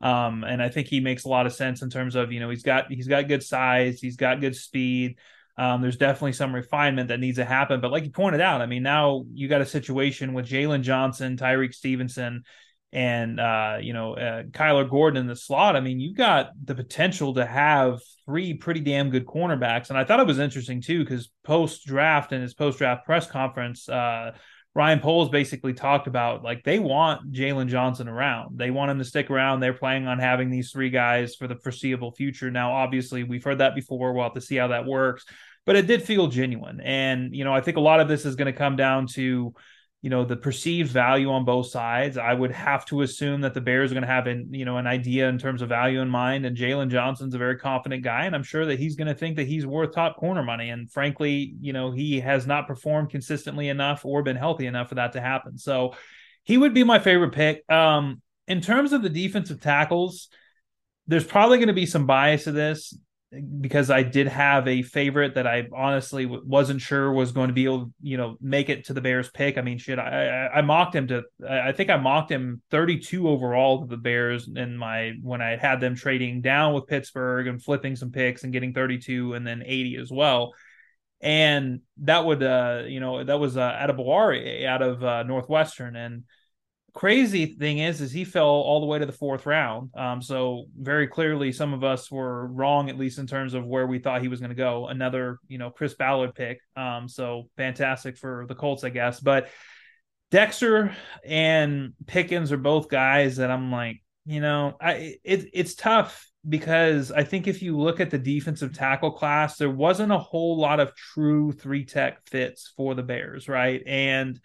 [0.00, 2.48] Um, and I think he makes a lot of sense in terms of you know
[2.48, 5.18] he's got he's got good size, he's got good speed.
[5.58, 8.66] Um, there's definitely some refinement that needs to happen, but like you pointed out, I
[8.66, 12.44] mean now you got a situation with Jaylon Johnson, Tyrique Stevenson,
[12.92, 15.76] and uh, you know uh, Kyler Gordon in the slot.
[15.76, 19.88] I mean, you got the potential to have three pretty damn good cornerbacks.
[19.88, 23.26] And I thought it was interesting too because post draft and his post draft press
[23.26, 24.32] conference, uh,
[24.74, 28.58] Ryan Poles basically talked about like they want Jaylon Johnson around.
[28.58, 29.60] They want him to stick around.
[29.60, 32.50] They're planning on having these three guys for the foreseeable future.
[32.50, 34.12] Now, obviously, we've heard that before.
[34.12, 35.24] We'll have to see how that works.
[35.66, 36.80] But it did feel genuine.
[36.80, 39.52] And, you know, I think a lot of this is going to come down to
[40.00, 42.16] you know the perceived value on both sides.
[42.16, 44.76] I would have to assume that the Bears are going to have an you know
[44.76, 48.24] an idea in terms of value in mind, and Jaylon Johnson's a very confident guy,
[48.24, 50.70] and I'm sure that he's going to think that he's worth top corner money.
[50.70, 54.94] And frankly, you know he has not performed consistently enough or been healthy enough for
[54.96, 55.58] that to happen.
[55.58, 55.94] So
[56.44, 57.68] he would be my favorite pick.
[57.70, 60.28] Um, in terms of the defensive tackles,
[61.06, 62.96] there's probably going to be some bias to this.
[63.60, 67.64] Because I did have a favorite that I honestly wasn't sure was going to be
[67.64, 69.58] able, you know, make it to the Bears pick.
[69.58, 73.82] I mean, shit, I I, mocked him to, I think I mocked him 32 overall
[73.82, 77.96] to the Bears in my when I had them trading down with Pittsburgh and flipping
[77.96, 80.54] some picks and getting 32 and then 80 as well.
[81.20, 86.24] And that would, uh, you know, that was uh, Adebawore out of uh, Northwestern and
[86.98, 89.88] crazy thing is is he fell all the way to the fourth round.
[89.96, 93.86] Um, so very clearly some of us were wrong at least in terms of where
[93.86, 94.88] we thought he was going to go.
[94.88, 96.58] Another you know chris ballard pick.
[96.76, 99.20] Um, so fantastic for the colts i guess.
[99.20, 99.48] But
[100.32, 100.92] dexter
[101.24, 107.10] and pickens are both guys that i'm like you know i it, it's tough because
[107.10, 110.80] i think if you look at the defensive tackle class there wasn't a whole lot
[110.80, 113.82] of true three tech fits for the bears right?
[113.86, 114.38] And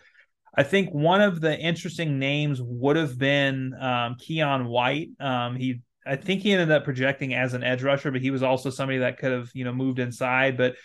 [0.55, 5.09] I think one of the interesting names would have been um, Keion White.
[5.19, 8.43] Um, he, I think he ended up projecting as an edge rusher, but he was
[8.43, 10.57] also somebody that could have, you know, moved inside.
[10.57, 10.75] But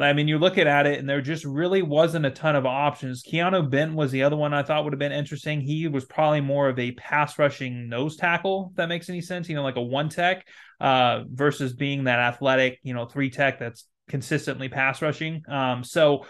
[0.00, 3.24] I mean, you're looking at it, and there just really wasn't a ton of options.
[3.24, 5.60] Keanu Benton was the other one I thought would have been interesting.
[5.60, 9.48] He was probably more of a pass rushing nose tackle, if that makes any sense.
[9.48, 10.46] You know, like a one tech
[10.80, 15.42] uh, versus being that athletic, you know, three tech that's consistently pass rushing.
[15.48, 16.26] Um, so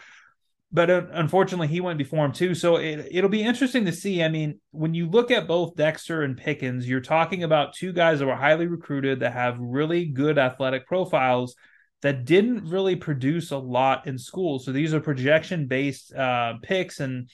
[0.71, 2.55] but uh, unfortunately he went before him too.
[2.55, 4.23] So it, it'll be interesting to see.
[4.23, 8.19] I mean, when you look at both Dexter and Pickens, you're talking about two guys
[8.19, 11.55] that were highly recruited that have really good athletic profiles
[12.03, 14.59] that didn't really produce a lot in school.
[14.59, 17.31] So these are projection based uh, picks, and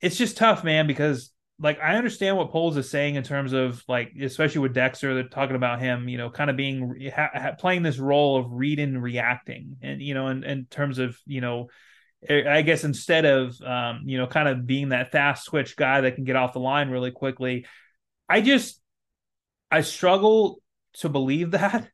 [0.00, 3.84] it's just tough, man, because like I understand what Poles is saying in terms of
[3.86, 7.82] like, especially with Dexter, they're talking about him, you know, kind of being ha- playing
[7.82, 11.68] this role of reading, reacting, and you know, in, in terms of you know
[12.28, 16.14] I guess instead of um, you know kind of being that fast switch guy that
[16.14, 17.66] can get off the line really quickly,
[18.28, 18.80] I just
[19.70, 20.62] I struggle
[20.94, 21.88] to believe that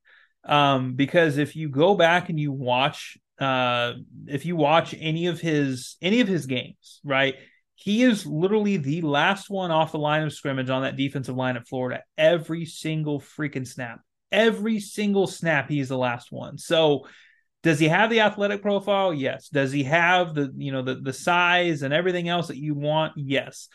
[0.44, 3.92] um, because if you go back and you watch uh,
[4.26, 7.36] if you watch any of his any of his games, right?
[7.76, 11.56] He is literally the last one off the line of scrimmage on that defensive line
[11.56, 14.00] at Florida every single freaking snap.
[14.32, 16.58] Every single snap, he's the last one.
[16.58, 17.06] So
[17.62, 19.12] does he have the athletic profile?
[19.12, 19.48] Yes.
[19.48, 23.14] Does he have the you know the the size and everything else that you want?
[23.16, 23.68] Yes.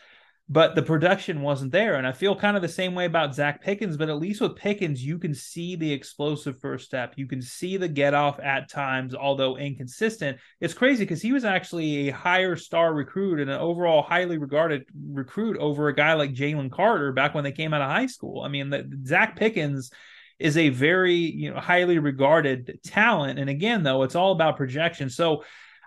[0.46, 1.94] But the production wasn't there.
[1.94, 4.56] And I feel kind of the same way about Zacch Pickens, but at least with
[4.56, 7.14] Pickens, you can see the explosive first step.
[7.16, 10.38] You can see the get off at times, although inconsistent.
[10.60, 14.84] It's crazy because he was actually a higher star recruit and an overall highly regarded
[14.94, 18.42] recruit over a guy like Jalen Carter back when they came out of high school.
[18.42, 19.90] I mean, the, Zacch Pickens
[20.44, 23.38] is a very you know highly regarded talent.
[23.38, 25.08] And again, though, it's all about projection.
[25.08, 25.42] So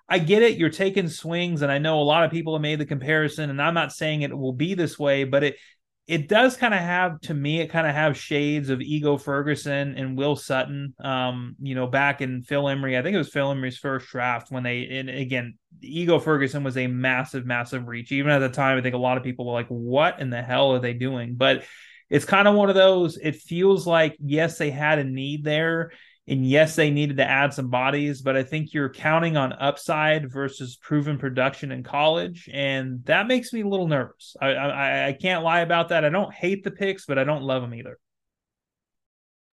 [0.09, 0.57] I get it.
[0.57, 3.61] You're taking swings, and I know a lot of people have made the comparison, and
[3.61, 5.57] I'm not saying it will be this way, but it
[6.07, 9.93] it does kind of have to me it kind of have shades of ego ferguson
[9.97, 13.51] and will sutton um you know back in phil emery i think it was phil
[13.51, 18.31] emery's first draft when they and again ego ferguson was a massive massive reach even
[18.31, 20.71] at the time i think a lot of people were like what in the hell
[20.71, 21.65] are they doing but
[22.09, 23.17] it's kind of one of those.
[23.17, 25.91] It feels like yes, they had a need there,
[26.27, 30.31] and yes, they needed to add some bodies, but I think you're counting on upside
[30.31, 34.35] versus proven production in college, and that makes me a little nervous.
[34.41, 36.03] I I, I can't lie about that.
[36.03, 37.97] I don't hate the picks, but I don't love them either.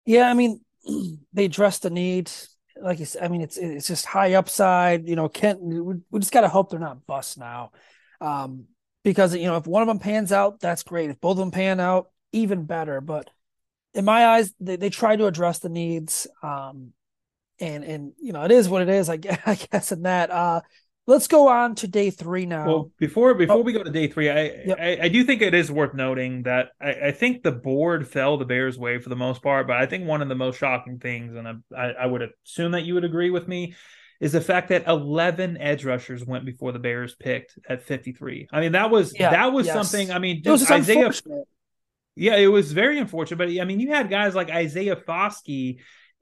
[0.06, 0.60] Yeah, I mean,
[1.32, 2.56] they address the needs.
[2.80, 5.06] Like you said, I mean, it's it's just high upside.
[5.06, 5.60] You know, Kent.
[5.60, 7.72] We, we just got to hope they're not bust now,
[8.20, 8.64] um,
[9.04, 11.10] because you know if one of them pans out, that's great.
[11.10, 13.01] If both of them pan out, even better.
[13.01, 13.31] But
[13.95, 16.27] in my eyes, they, they try to address the needs.
[16.42, 16.92] Um,
[17.61, 19.09] and and you know, it is what it is.
[19.09, 20.31] I guess, I guess in that.
[20.31, 20.61] Uh,
[21.07, 22.66] let's go on to day three now.
[22.66, 23.61] Well, before before oh.
[23.61, 24.79] we go to day three, I, yep.
[24.81, 28.37] I, I do think it is worth noting that I, I, think the board fell
[28.37, 29.66] the Bears' way for the most part.
[29.66, 32.83] But I think one of the most shocking things, and I, I would assume that
[32.83, 33.75] you would agree with me,
[34.21, 38.49] is the fact that 11 edge rushers went before the Bears picked at 53.
[38.53, 39.75] I mean, that was yeah, that was yes.
[39.75, 40.12] something.
[40.12, 41.11] I mean, Isaiah
[42.14, 43.38] yeah, it was very unfortunate.
[43.38, 45.79] But I mean, you had guys like Isaiah Foskey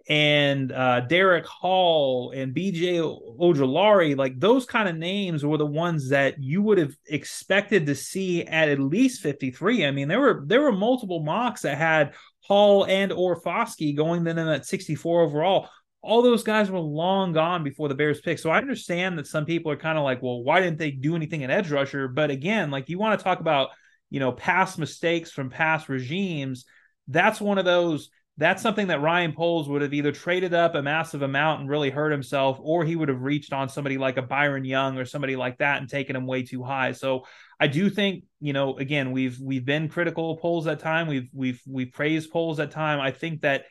[0.09, 3.01] and uh, Derick Hall and BJ
[3.39, 7.95] Ojulari, like those kind of names were the ones that you would have expected to
[7.95, 9.87] see at at least 53.
[9.87, 14.25] I mean, there were there were multiple mocks that had Hall and or Foskey going
[14.25, 15.69] then in at 64 overall.
[16.03, 18.39] All those guys were long gone before the Bears pick.
[18.39, 21.15] So I understand that some people are kind of like, well, why didn't they do
[21.15, 22.09] anything at edge rusher?
[22.09, 23.69] But again, like you want to talk about
[24.11, 26.65] you know past mistakes from past regimes
[27.09, 30.81] that's one of those that's something that Ryan Poles would have either traded up a
[30.81, 34.23] massive amount and really hurt himself, or he would have reached on somebody like a
[34.23, 36.93] Byron Young or somebody like that and taken him way too high.
[36.93, 37.27] So
[37.61, 41.07] I do think, you know, again, we've we've been critical of Poles at time.
[41.07, 42.99] We've we've we've praised Poles at time.
[42.99, 43.65] I think that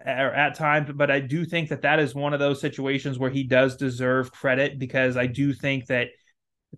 [0.00, 3.30] er, at times, but I do think that that is one of those situations where
[3.30, 6.10] he does deserve credit because I do think that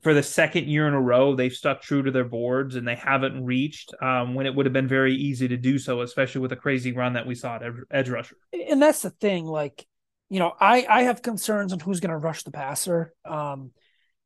[0.02, 2.94] for the second year in a row, they've stuck true to their boards and they
[2.94, 6.52] haven't reached um, when it would have been very easy to do so, especially with
[6.52, 8.36] a crazy run that we saw at edge rusher.
[8.52, 9.86] And that's the thing, like,
[10.28, 13.14] you know, I I have concerns on who's going to rush the passer.
[13.24, 13.70] Um,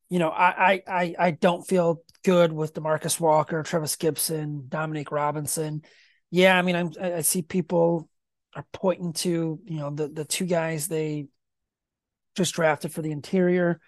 [0.09, 5.83] you know, I I I don't feel good with Demarcus Walker, Trevis Gibson, Dominique Robinson.
[6.31, 8.09] Yeah, I mean, I'm, I see people
[8.55, 11.27] are pointing to you know the the two guys they
[12.35, 13.79] just drafted for the interior.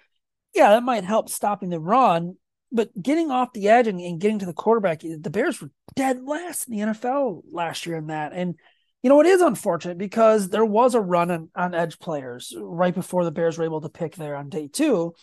[0.54, 2.36] Yeah, that might help stopping the run,
[2.72, 5.72] but getting off the edge and, and getting to the quarterback, eh, the Bears were
[5.96, 8.34] dead last in the NFL last year in that.
[8.34, 8.56] And
[9.02, 12.96] you know, it is unfortunate because there was a run on, on edge players right
[12.96, 15.14] before the Bears were able to pick there on day two.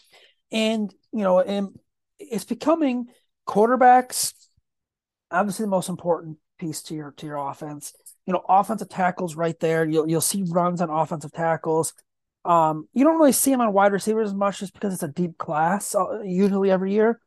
[0.52, 1.78] And, you know, and
[2.18, 3.06] it's becoming
[3.48, 4.34] quarterbacks,
[5.30, 7.94] obviously the most important piece to your to your offense
[8.30, 9.84] you know, offensive tackles right there.
[9.84, 11.94] You'll you'll see runs on offensive tackles.
[12.44, 15.08] Um, you don't really see them on wide receivers as much just because it's a
[15.08, 17.20] deep class uh, usually every year.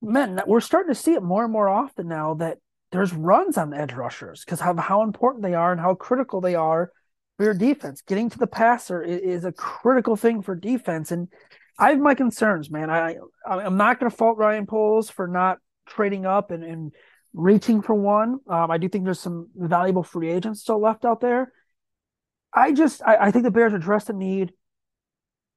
[0.00, 2.58] Man, we're starting to see it more and more often now that
[2.92, 6.54] there's runs on edge rushers because of how important they are and how critical they
[6.54, 6.90] are
[7.36, 8.02] for your defense.
[8.02, 11.28] Getting to the passer is, is a critical thing for defense, and
[11.78, 12.90] I have my concerns, man.
[12.90, 16.92] I I'm not going to fault Ryan Poles for not trading up and and
[17.34, 18.38] reaching for one.
[18.48, 21.52] Um, I do think there's some valuable free agents still left out there.
[22.54, 24.52] I just I, I think the Bears addressed the need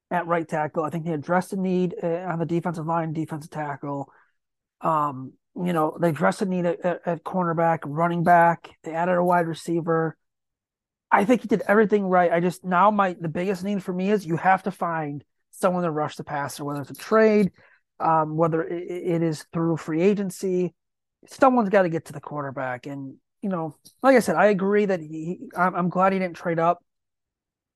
[0.10, 0.84] at right tackle.
[0.84, 4.12] I think they addressed the need uh, on the defensive line, defensive tackle.
[4.82, 8.70] Um, you know, they addressed the need at, at, at, cornerback, running back.
[8.84, 10.16] They added a wide receiver.
[11.12, 12.32] I think he did everything right.
[12.32, 15.84] I just now my the biggest need for me is you have to find someone
[15.84, 17.52] to rush the passer, whether it's a trade,
[18.00, 20.74] um, whether it, it is through free agency
[21.26, 22.86] someone's got to get to the quarterback.
[22.86, 26.60] And, you know, like I said, I agree that he, I'm glad he didn't trade
[26.60, 26.84] up.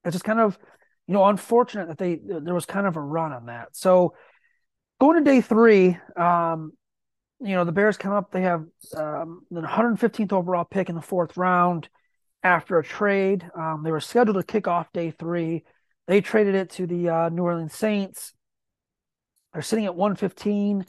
[0.04, 0.58] It's just kind of,
[1.08, 3.70] you know, unfortunate that they, there was kind of a run on that.
[3.76, 4.14] So
[5.00, 6.74] going to day three, um,
[7.40, 11.02] you know, the Bears come up, they have um, the 115th overall pick in the
[11.02, 11.90] fourth round
[12.44, 13.50] after a trade.
[13.56, 15.64] Um, they were scheduled to kick off day three.
[16.08, 18.34] They traded it to the uh, New Orleans Saints.
[19.54, 20.86] They're sitting at 115.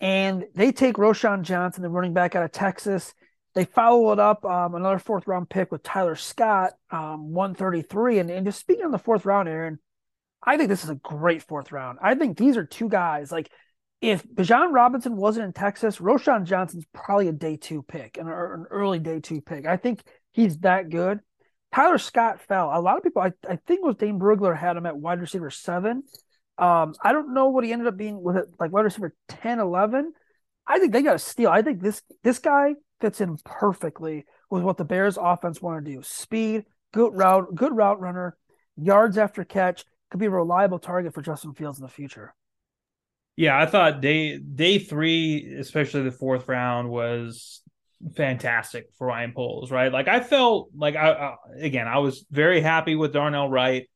[0.00, 3.14] And they take Roschon Johnson, the running back out of Texas.
[3.54, 8.18] They follow it up, um, another fourth round pick with Tyler Scott, um, 133.
[8.18, 9.78] And, and just speaking on the fourth round, Aaron,
[10.42, 11.98] I think this is a great fourth round.
[12.02, 13.30] I think these are two guys.
[13.30, 13.50] Like,
[14.00, 18.66] if Bijan Robinson wasn't in Texas, Roschon Johnson's probably a day two pick, an, an
[18.70, 19.66] early day two pick.
[19.66, 20.02] I think
[20.32, 21.20] he's that good.
[21.72, 22.70] Tyler Scott fell.
[22.72, 25.20] A lot of people, I, I think it was Dane Brugler had him at wide
[25.20, 26.02] receiver seven.
[26.58, 29.58] Um, I don't know what he ended up being with it, like wide receiver 10,
[29.58, 30.12] 11.
[30.66, 31.50] I think they got a steal.
[31.50, 32.74] I think this this guy
[33.04, 36.02] fits in perfectly with what the Bears offense want to do.
[36.02, 38.34] Speed, good route, good route runner,
[38.78, 42.34] yards after catch, could be a reliable target for Justin Fields in the future.
[43.36, 47.60] Yeah, I thought day day three, especially the fourth round, was
[48.16, 49.70] fantastic for Ryan Poles.
[49.70, 53.86] Right, like I felt like I, I again I was very happy with Darnell Wright.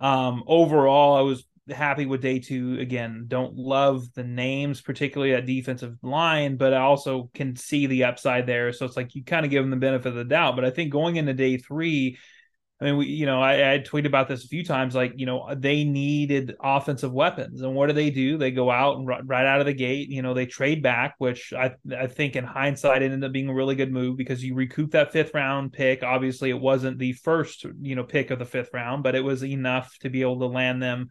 [0.00, 2.78] Um, overall, I was happy with day two.
[2.78, 8.04] Again, don't love the names, particularly at defensive line, but I also can see the
[8.04, 8.72] upside there.
[8.72, 10.56] So it's like you kind of give them the benefit of the doubt.
[10.56, 12.18] But I think going into day three,
[12.80, 14.94] I mean, we, you know, I, I tweeted about this a few times.
[14.94, 18.36] Like, you know, they needed offensive weapons, and what do they do?
[18.36, 21.54] They go out and right out of the gate, you know, they trade back, which
[21.54, 24.54] I, I think in hindsight it ended up being a really good move because you
[24.54, 26.02] recoup that fifth round pick.
[26.02, 29.42] Obviously, it wasn't the first, you know, pick of the fifth round, but it was
[29.42, 31.08] enough to be able to land them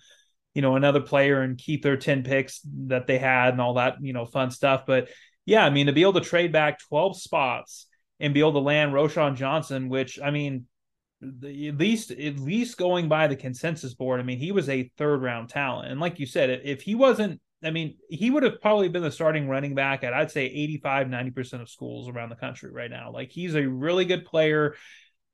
[0.56, 3.98] you know another player and keep their 10 picks that they had and all that
[4.02, 5.10] you know fun stuff but
[5.46, 7.86] yeah i mean to be able to trade back 12 spots
[8.20, 10.66] and be able to land Roschon Johnson which i mean
[11.22, 14.92] the, at least at least going by the consensus board i mean he was a
[14.98, 18.62] third round talent and like you said if he wasn't I mean, he would have
[18.62, 22.36] probably been the starting running back at I'd say 85, 90% of schools around the
[22.36, 23.12] country right now.
[23.12, 24.76] Like he's a really good player.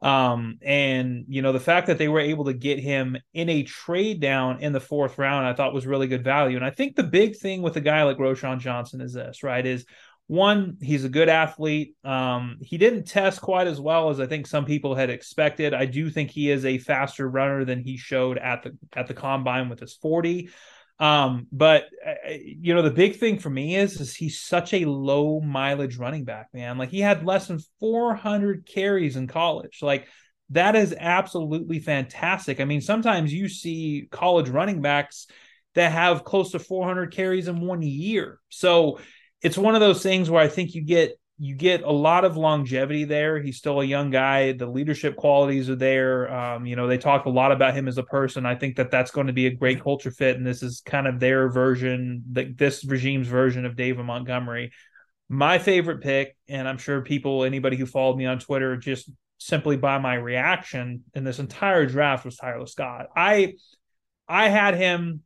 [0.02, 3.64] Um, and you know, the fact that they were able to get him in a
[3.64, 6.58] trade down in the fourth round, I thought was really good value.
[6.58, 9.66] And I think the big thing with a guy like Roschon Johnson is this, right?
[9.66, 9.86] Is
[10.28, 11.96] one, he's a good athlete.
[12.04, 15.74] Um, he didn't test quite as well as I think some people had expected.
[15.74, 19.14] I do think he is a faster runner than he showed at the at the
[19.14, 20.50] combine with his 40.
[21.02, 24.86] Um, but uh, you know, the big thing for me is is he's such a
[24.86, 26.78] low mileage running back, man.
[26.78, 29.80] Like he had less than 400 carries in college.
[29.82, 30.08] Like
[30.52, 32.60] that is absolutely fantastic.
[32.60, 35.26] I mean, sometimes you see college running backs
[35.74, 38.40] that have close to 400 carries in one year.
[38.50, 39.00] So
[39.42, 42.38] it's one of those things where I think you get you get a lot of
[42.38, 43.42] longevity there.
[43.42, 44.52] He's still a young guy.
[44.52, 46.32] The leadership qualities are there.
[46.32, 48.46] Um, you know, they talk a lot about him as a person.
[48.46, 51.08] I think that that's going to be a great culture fit, and this is kind
[51.08, 54.72] of their version, the, this regime's version of David Montgomery.
[55.30, 59.78] My favorite pick, and I'm sure people, anybody who followed me on Twitter, just simply
[59.78, 63.08] by my reaction in this entire draft was Tyler Scott.
[63.16, 63.56] I
[64.28, 65.24] I had him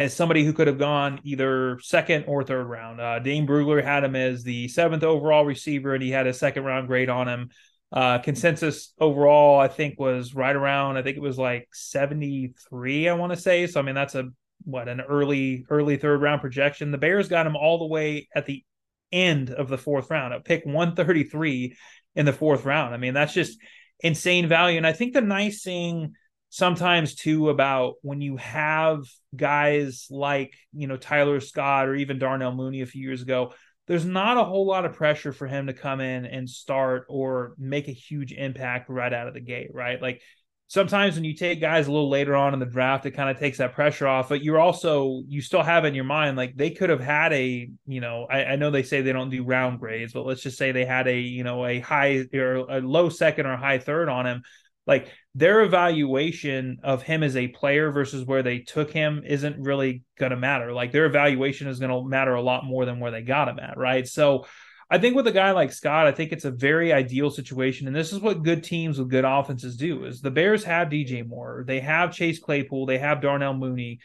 [0.00, 3.02] as somebody who could have gone either second or third round.
[3.02, 6.64] Uh, Dane Brugler had him as the seventh overall receiver, and he had a second
[6.64, 7.50] round grade on him.
[7.92, 10.96] Uh, consensus overall, I think, was right around.
[10.96, 13.10] I think it was like seventy three.
[13.10, 13.66] I want to say.
[13.66, 14.30] So I mean, that's a
[14.64, 16.92] what an early early third round projection.
[16.92, 18.64] The Bears got him all the way at the
[19.12, 21.76] end of the fourth round, at pick one thirty three
[22.14, 22.94] in the fourth round.
[22.94, 23.58] I mean, that's just
[23.98, 24.78] insane value.
[24.78, 26.14] And I think the nice thing
[26.50, 32.52] sometimes too about when you have guys like you know Tyler Scott or even Darnell
[32.52, 33.52] Mooney a few years ago
[33.86, 37.54] there's not a whole lot of pressure for him to come in and start or
[37.58, 40.02] make a huge impact right out of the gate right?
[40.02, 40.22] Like
[40.66, 43.38] sometimes when you take guys a little later on in the draft it kind of
[43.38, 46.70] takes that pressure off but you're also you still have in your mind like they
[46.70, 49.80] could have had a you know I, I know they say they don't do round
[49.80, 53.08] grades but let's just say they had a you know a high or a low
[53.08, 54.42] second or high third on him
[54.86, 60.02] like their evaluation of him as a player versus where they took him isn't really
[60.18, 60.72] going to matter.
[60.72, 63.58] Like their evaluation is going to matter a lot more than where they got him
[63.58, 64.06] at, right?
[64.06, 64.46] So
[64.90, 67.86] I think with a guy like Scott, I think it's a very ideal situation.
[67.86, 71.26] And this is what good teams with good offenses do is the Bears have DJ
[71.26, 74.00] Moore, they have Chase Claypool, they have Darnell Mooney.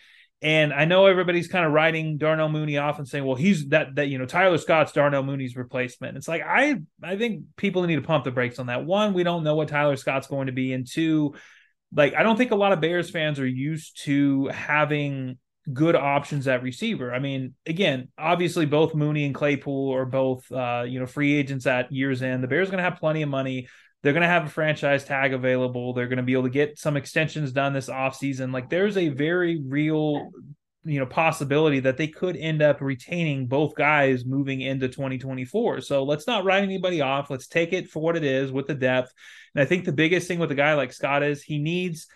[0.46, 3.96] And I know everybody's kind of writing Darnell Mooney off and saying, well, he's that
[3.96, 6.18] that you know, Tyler Scott's Darnell Mooney's replacement.
[6.18, 8.86] It's like I I think people need to pump the brakes on that.
[8.86, 11.34] One, we don't know what Tyler Scott's going to be, and two,
[11.91, 15.39] like I don't think a lot of Bears fans are used to having
[15.74, 17.12] good options at receiver.
[17.12, 21.66] I mean, again, obviously both Mooney and Claypool are both uh, you know, free agents
[21.66, 22.43] at year's end.
[22.43, 23.68] The Bears are going to have plenty of money.
[24.02, 25.93] They're going to have a franchise tag available.
[25.93, 28.54] They're going to be able to get some extensions done this offseason.
[28.54, 30.30] Like there's a very real
[30.86, 35.82] you know possibility that they could end up retaining both guys moving into 2024.
[35.82, 37.30] So let's not write anybody off.
[37.30, 39.12] Let's take it for what it is with the depth.
[39.56, 42.08] And I think the biggest thing with a guy like Scott is he needs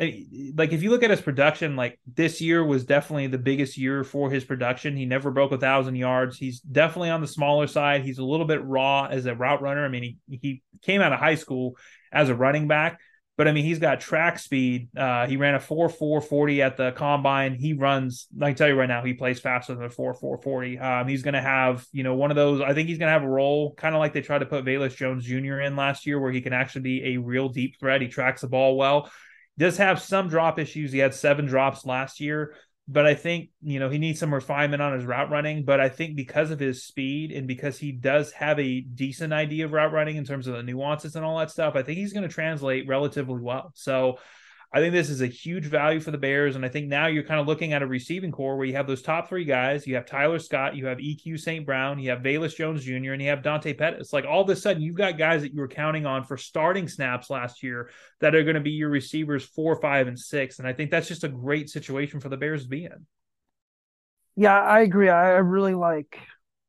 [0.00, 4.02] like if you look at his production, like this year was definitely the biggest year
[4.02, 4.96] for his production.
[4.96, 6.38] He never broke a thousand yards.
[6.38, 8.02] He's definitely on the smaller side.
[8.02, 9.84] He's a little bit raw as a route runner.
[9.84, 11.76] I mean, he he came out of high school
[12.10, 12.98] as a running back,
[13.36, 14.88] but I mean, he's got track speed.
[14.96, 17.54] Uh, he ran a four four forty at the combine.
[17.54, 18.26] He runs.
[18.40, 20.78] I can tell you right now, he plays faster than a four four forty.
[20.78, 22.62] Um, he's going to have you know one of those.
[22.62, 24.64] I think he's going to have a role kind of like they tried to put
[24.64, 25.60] Velus Jones Jr.
[25.60, 28.00] in last year, where he can actually be a real deep threat.
[28.00, 29.10] He tracks the ball well
[29.58, 30.92] does have some drop issues.
[30.92, 32.54] He had seven drops last year,
[32.88, 35.64] but I think, you know, he needs some refinement on his route running.
[35.64, 39.66] But I think because of his speed and because he does have a decent idea
[39.66, 42.12] of route running in terms of the nuances and all that stuff, I think he's
[42.12, 43.72] going to translate relatively well.
[43.74, 44.18] So
[44.72, 46.54] I think this is a huge value for the Bears.
[46.54, 48.86] And I think now you're kind of looking at a receiving corps where you have
[48.86, 49.84] those top three guys.
[49.84, 51.66] You have Tyler Scott, you have EQ St.
[51.66, 54.12] Brown, you have Velus Jones Jr., and you have Dante Pettis.
[54.12, 56.86] Like all of a sudden, you've got guys that you were counting on for starting
[56.86, 57.90] snaps last year
[58.20, 60.60] that are going to be your receivers four, five, and six.
[60.60, 63.06] And I think that's just a great situation for the Bears to be in.
[64.36, 65.08] Yeah, I agree.
[65.08, 66.16] I really like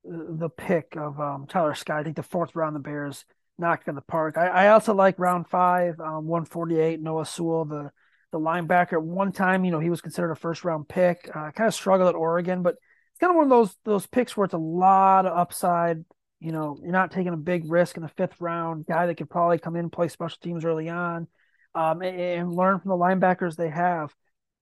[0.04, 2.00] the pick of um, Tyler Scott.
[2.00, 3.26] I think the fourth round, the Bears
[3.58, 4.38] knocked in the park.
[4.38, 7.92] I, I also like round five, um, 148, Noah Sewell, the
[8.32, 8.94] the linebacker.
[8.94, 11.30] At one time, you know, he was considered a first round pick.
[11.34, 12.76] Uh, kind of struggled at Oregon, but
[13.12, 16.04] it's kind of one of those those picks where it's a lot of upside.
[16.40, 18.86] You know, you're not taking a big risk in the fifth round.
[18.86, 21.28] Guy that could probably come in and play special teams early on,
[21.76, 24.14] um, and, and, learn from the linebackers they have.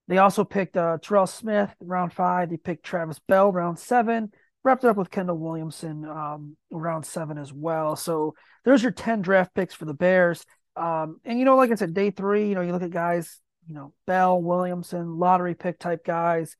[0.07, 2.49] They also picked uh, Terell Smith round five.
[2.49, 4.31] They picked Travis Bell round seven
[4.63, 7.95] wrapped it up with Kendall Williamson um, round seven as well.
[7.95, 8.35] So
[8.65, 10.45] there's your 10 draft picks for the Bears.
[10.75, 13.39] Um, and, you know, like I said, day three, you know, you look at guys,
[13.67, 16.55] you know, Bell, Williamson, lottery pick type guys.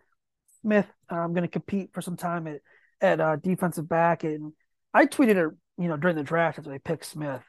[0.62, 2.62] Smith, I'm um, going to compete for some time at,
[3.02, 4.24] at uh, defensive back.
[4.24, 4.54] And
[4.94, 7.44] I tweeted it, you know, during the draft after they picked Smith.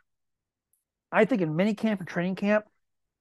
[1.13, 2.65] I think in mini camp and training camp,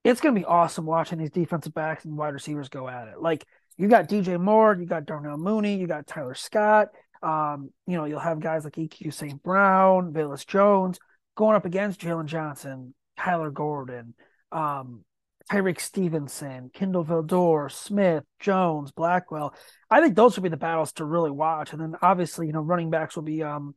[0.03, 3.21] it's going to be awesome watching these defensive backs and wide receivers go at it.
[3.21, 3.45] Like
[3.77, 6.89] you got DJ Moore, you got Darnell Mooney, you got Tyler Scott,
[7.21, 9.41] um, you know, you'll have guys like EQ St.
[9.43, 10.99] Brown, Velus Jones
[11.35, 14.13] going up against Jaylon Johnson, Kyler Gordon,
[14.51, 15.05] um,
[15.49, 19.53] Tyrique Stevenson, Kindle Vildor, Smith, Jones, Blackwell.
[19.89, 21.71] I think those would be the battles to really watch.
[21.71, 23.73] And then obviously, you know, running backs will be um,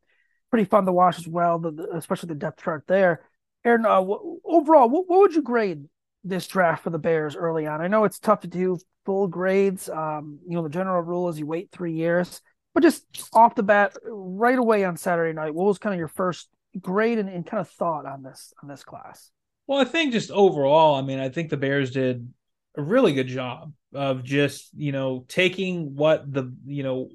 [0.51, 1.63] pretty fun to watch as well,
[1.93, 3.21] especially the depth chart there.
[3.65, 5.85] Aaron, uh, w- overall, what, what would you grade
[6.25, 7.81] this draft for the Bears early on?
[7.81, 9.89] I know it's tough to do full grades.
[9.89, 12.41] Um, you know, the general rule is you wait three years
[12.73, 16.07] But just off the bat, right away on Saturday night, what was kind of your
[16.07, 16.49] first
[16.79, 19.29] grade and, and kind of thought on this on this class?
[19.67, 22.27] Well, I think just overall, I mean, I think the Bears did
[22.75, 27.09] a really good job of just you know taking what the you know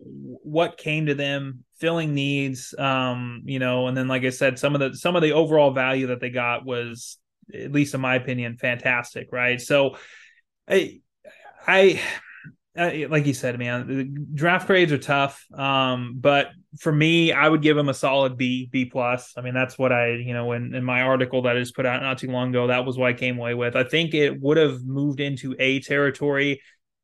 [0.44, 4.74] what came to them filling needs um you know and then like i said some
[4.74, 7.18] of the some of the overall value that they got was
[7.52, 9.96] at least in my opinion fantastic right so
[10.68, 11.00] i
[11.66, 12.00] i
[12.76, 15.44] like you said, man, draft grades are tough.
[15.52, 19.34] Um, but for me, I would give them a solid B, B plus.
[19.36, 21.86] I mean, that's what I, you know, in, in my article that I just put
[21.86, 23.74] out not too long ago, that was what I came away with.
[23.74, 26.60] I think it would have moved into A territory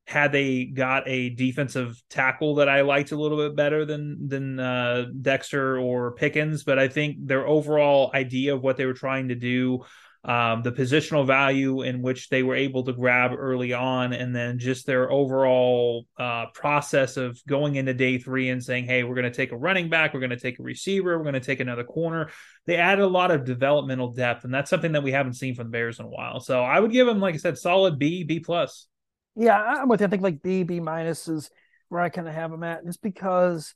[0.07, 4.61] had they got a defensive tackle that I liked a little bit better than than
[4.61, 6.63] uh, Dexter or Pickens.
[6.63, 9.85] But I think their overall idea of what they were trying to do
[10.25, 14.59] um, the positional value in which they were able to grab early on, and then
[14.59, 19.31] just their overall uh, process of going into day three and saying, "Hey, we're going
[19.31, 21.61] to take a running back, we're going to take a receiver, we're going to take
[21.61, 22.31] another corner."
[22.67, 25.67] They added a lot of developmental depth, and that's something that we haven't seen from
[25.67, 26.41] the Bears in a while.
[26.41, 28.89] So I would give them, like I said, solid B, B plus.
[29.37, 30.07] Yeah, I'm with you.
[30.07, 31.51] I think like B, B minus is
[31.91, 33.75] where I kind of have them at, just because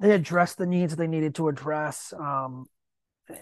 [0.00, 2.12] they addressed the needs they needed to address.
[2.12, 2.66] Um,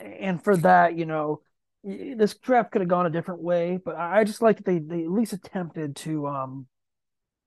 [0.00, 1.40] and for that, you know,
[1.86, 5.04] this draft could have gone a different way, but I just like that they they
[5.04, 6.66] at least attempted to um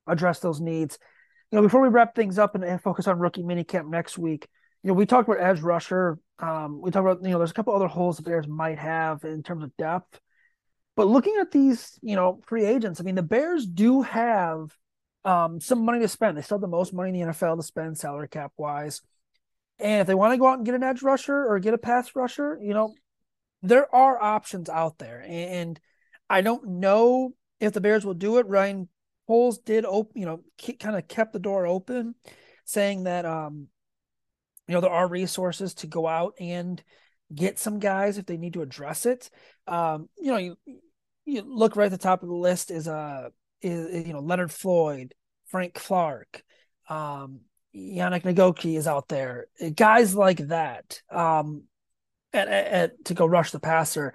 [0.07, 0.97] address those needs.
[1.51, 4.47] You know, before we wrap things up and, and focus on rookie minicamp next week,
[4.83, 6.17] you know, we talked about edge rusher.
[6.39, 9.23] Um, we talked about you know, there's a couple other holes the Bears might have
[9.23, 10.19] in terms of depth.
[10.95, 14.75] But looking at these, you know, free agents, I mean, the Bears do have
[15.25, 16.37] um, some money to spend.
[16.37, 19.01] They still have the most money in the NFL to spend salary cap wise.
[19.79, 21.77] And if they want to go out and get an edge rusher or get a
[21.77, 22.93] pass rusher, you know,
[23.61, 25.79] there are options out there, and
[26.29, 28.47] I don't know if the Bears will do it.
[28.47, 28.87] Ryan
[29.27, 30.41] Poles did open, you know,
[30.79, 32.15] kind of kept the door open,
[32.65, 33.67] saying that um,
[34.67, 36.81] you know, there are resources to go out and
[37.33, 39.29] get some guys if they need to address it.
[39.67, 40.57] Um, you know, you
[41.25, 43.29] you look right at the top of the list is uh
[43.61, 45.13] is you know Leonard Floyd,
[45.47, 46.43] Frank Clark,
[46.87, 47.41] um,
[47.75, 49.47] Yannick Ngakoue is out there.
[49.75, 51.01] Guys like that.
[51.11, 51.63] Um,
[52.33, 54.13] at, at, to go rush the passer.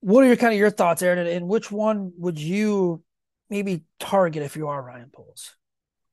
[0.00, 1.18] What are your kind of your thoughts, Aaron?
[1.18, 3.02] And, and which one would you
[3.50, 5.54] maybe target if you are Ryan Poles?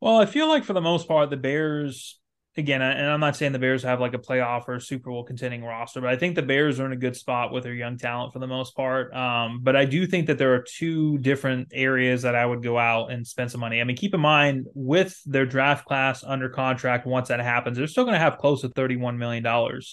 [0.02, 2.20] Well, I feel like for the most part, the Bears
[2.58, 5.24] again, and I'm not saying the Bears have like a playoff or a Super Bowl
[5.24, 7.98] contending roster, but I think the Bears are in a good spot with their young
[7.98, 9.14] talent for the most part.
[9.14, 12.78] Um, but I do think that there are two different areas that I would go
[12.78, 13.82] out and spend some money.
[13.82, 17.88] I mean, keep in mind with their draft class under contract, once that happens, they're
[17.88, 19.46] still going to have close to $31 million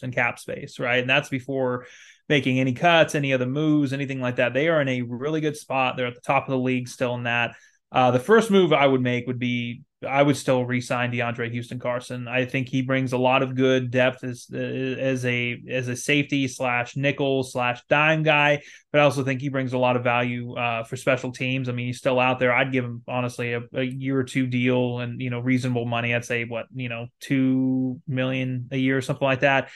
[0.03, 1.01] in cap space, right?
[1.01, 1.87] And that's before
[2.29, 4.55] making any cuts, any other moves, anything like that.
[4.55, 5.97] They are in a really good spot.
[5.97, 7.57] They're at the top of the league still in that.
[7.93, 11.79] Uh, the first move I would make would be I would still re-sign DeAndre Houston
[11.79, 12.27] Carson.
[12.27, 16.49] I think he brings a lot of good depth as as a as a safety
[16.49, 20.55] slash nickel slash dime guy, but I also think he brings a lot of value
[20.57, 21.69] uh, for special teams.
[21.69, 22.53] I mean, he's still out there.
[22.53, 26.15] I'd give him honestly a, a, year or two deal and you know reasonable money.
[26.15, 29.69] I'd say what you know two million a year or something like that.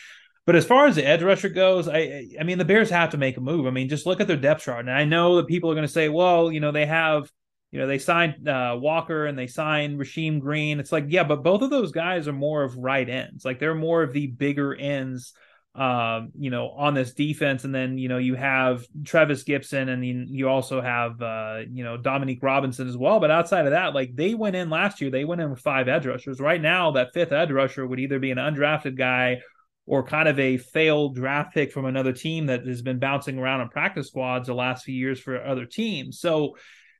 [0.46, 3.18] But as far as the edge rusher goes, I I mean the Bears have to
[3.18, 3.66] make a move.
[3.66, 5.86] I mean, just look at their depth chart, and I know that people are going
[5.86, 7.30] to say, well, you know, they have
[7.74, 10.78] you know, they signed uh, Walker and they signed Rasheem Green.
[10.78, 13.44] It's like, yeah, but both of those guys are more of right ends.
[13.44, 15.32] Like they're more of the bigger ends,
[15.74, 17.64] um, you know, on this defense.
[17.64, 21.96] And then, you know, you have Trevis Gibson and you also have, uh, you know,
[21.96, 23.18] Dominique Robinson as well.
[23.18, 25.88] But outside of that, like they went in last year, they went in with five
[25.88, 26.38] edge rushers.
[26.38, 29.40] Right now, that fifth edge rusher would either be an undrafted guy
[29.84, 33.62] or kind of a failed draft pick from another team that has been bouncing around
[33.62, 36.20] on practice squads the last few years for other teams.
[36.20, 36.54] So,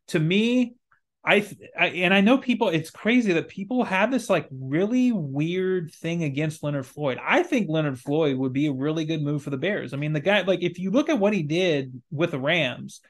[0.08, 0.74] to me,
[1.24, 1.48] I,
[1.78, 6.22] I, and I know people it's crazy that people have this like really weird thing
[6.22, 7.18] against Leonard Floyd.
[7.22, 9.94] I think Leonard Floyd would be a really good move for the Bears.
[9.94, 13.00] I mean, the guy like if you look at what he did with the Rams,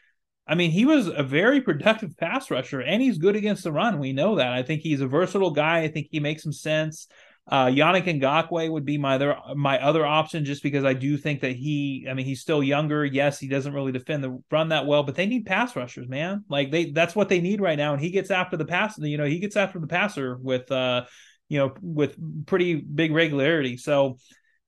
[0.47, 3.99] I mean, he was a very productive pass rusher and he's good against the run.
[3.99, 4.53] We know that.
[4.53, 5.81] I think he's a versatile guy.
[5.81, 7.09] I think he makes some sense.
[7.47, 11.43] Uh, Yannick Ngakoue would be my other my other option, just because I do think
[11.43, 13.05] that he, I mean, he's still younger.
[13.05, 16.45] Yes, he doesn't really defend the run that well, but they need pass rushers, man.
[16.49, 17.93] Like they, that's what they need right now.
[17.93, 18.97] And he gets after the pass.
[18.97, 21.05] You know, he gets after the passer with, uh,
[21.51, 22.17] you know, with
[22.47, 23.77] pretty big regularity.
[23.77, 24.17] So,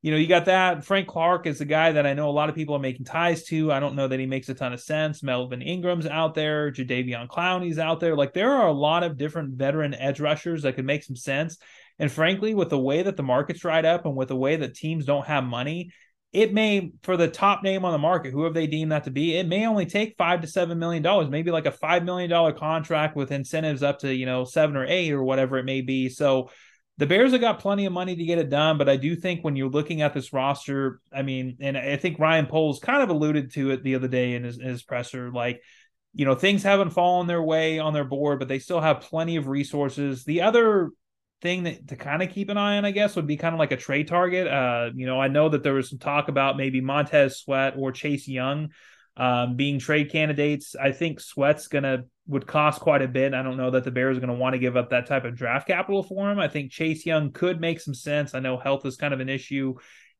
[0.02, 0.84] you know, you got that.
[0.84, 3.44] Frank Clark is the guy that I know a lot of people are making ties
[3.44, 3.72] to.
[3.72, 5.22] I don't know that he makes a ton of sense.
[5.22, 6.70] Melvin Ingram's out there.
[6.70, 8.14] Jadeveon Clowney's out there.
[8.14, 11.56] Like there are a lot of different veteran edge rushers that could make some sense.
[11.98, 14.74] And frankly, with the way that the market's dried up and with the way that
[14.74, 15.90] teams don't have money,
[16.32, 19.36] it may for the top name on the market, whoever they deem that to be,
[19.36, 22.52] it may only take five to seven million dollars, maybe like a five million dollar
[22.52, 26.08] contract with incentives up to you know seven or eight or whatever it may be.
[26.10, 26.50] So
[26.98, 29.44] the Bears have got plenty of money to get it done, but I do think
[29.44, 33.10] when you're looking at this roster, I mean, and I think Ryan Poles kind of
[33.10, 35.60] alluded to it the other day in his, in his presser, like,
[36.14, 39.36] you know, things haven't fallen their way on their board, but they still have plenty
[39.36, 40.24] of resources.
[40.24, 40.90] The other
[41.42, 43.58] thing that to kind of keep an eye on, I guess, would be kind of
[43.58, 44.46] like a trade target.
[44.46, 47.92] Uh, you know, I know that there was some talk about maybe Montez Sweat or
[47.92, 48.70] Chase Young
[49.16, 50.76] um, being trade candidates.
[50.76, 53.34] I think Sweat's gonna would cost quite a bit.
[53.34, 55.36] I don't know that the Bears are to want to give up that type of
[55.36, 56.38] draft capital for him.
[56.38, 58.34] I think Chase Young could make some sense.
[58.34, 59.74] I know health is kind of an issue.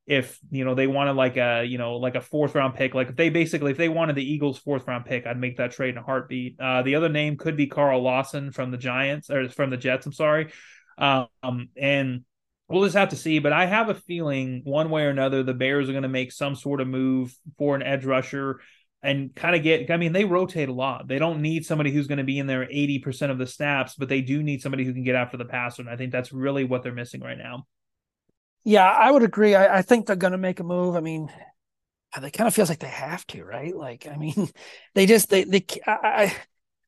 [0.05, 3.09] If you know they wanted like a you know like a fourth round pick, like
[3.09, 5.89] if they basically if they wanted the Eagles fourth round pick, I'd make that trade
[5.89, 6.59] in a heartbeat.
[6.59, 10.05] Uh, the other name could be Carl Lawson from the Giants or from the Jets.
[10.05, 10.53] I'm sorry,
[10.97, 12.23] um, and
[12.67, 13.39] we'll just have to see.
[13.39, 16.31] But I have a feeling one way or another the Bears are going to make
[16.31, 18.61] some sort of move for an edge rusher
[19.03, 21.07] and kind of get I mean they rotate a lot.
[21.07, 24.09] They don't need somebody who's going to be in there 80% of the snaps, but
[24.09, 25.81] they do need somebody who can get after the passer.
[25.81, 27.67] And I think that's really what they're missing right now.
[28.63, 29.55] Yeah, I would agree.
[29.55, 30.95] I, I think they're going to make a move.
[30.95, 31.31] I mean,
[32.19, 33.75] they kind of feels like they have to, right?
[33.75, 34.49] Like, I mean,
[34.95, 36.35] they just they they I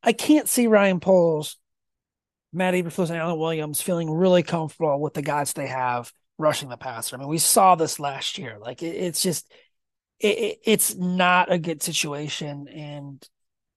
[0.04, 1.58] I can't see Ryan Poles,
[2.52, 6.78] Matt Eberflus, and Alan Williams feeling really comfortable with the guys they have rushing the
[6.78, 7.16] passer.
[7.16, 8.58] I mean, we saw this last year.
[8.60, 9.52] Like, it, it's just
[10.20, 13.26] it, it's not a good situation, and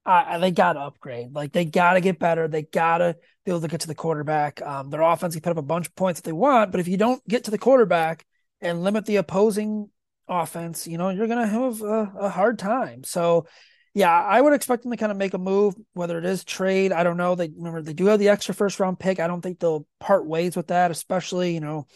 [0.04, 1.32] I, they got to upgrade.
[1.32, 2.48] Like they got to get better.
[2.48, 4.60] They got to be able to get to the quarterback.
[4.60, 6.88] Um, their offense can put up a bunch of points if they want, but if
[6.88, 8.24] you don't get to the quarterback
[8.60, 9.90] and limit the opposing
[10.28, 13.04] offense, you know you're gonna have a, a hard time.
[13.04, 13.46] So.
[13.94, 16.92] Yeah, I would expect them to kind of make a move, whether it is trade.
[16.92, 17.34] I don't know.
[17.34, 19.20] They remember they do have the extra first round pick.
[19.20, 21.86] I don't think they'll part ways with that, especially, you know,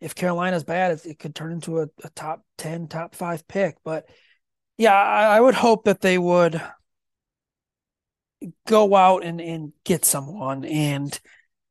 [0.00, 3.76] if Carolina's bad, it, it could turn into a, a, top 10, top five pick.
[3.84, 4.06] But
[4.76, 6.60] yeah, I, I, would hope that they would
[8.66, 11.18] go out and, and get someone and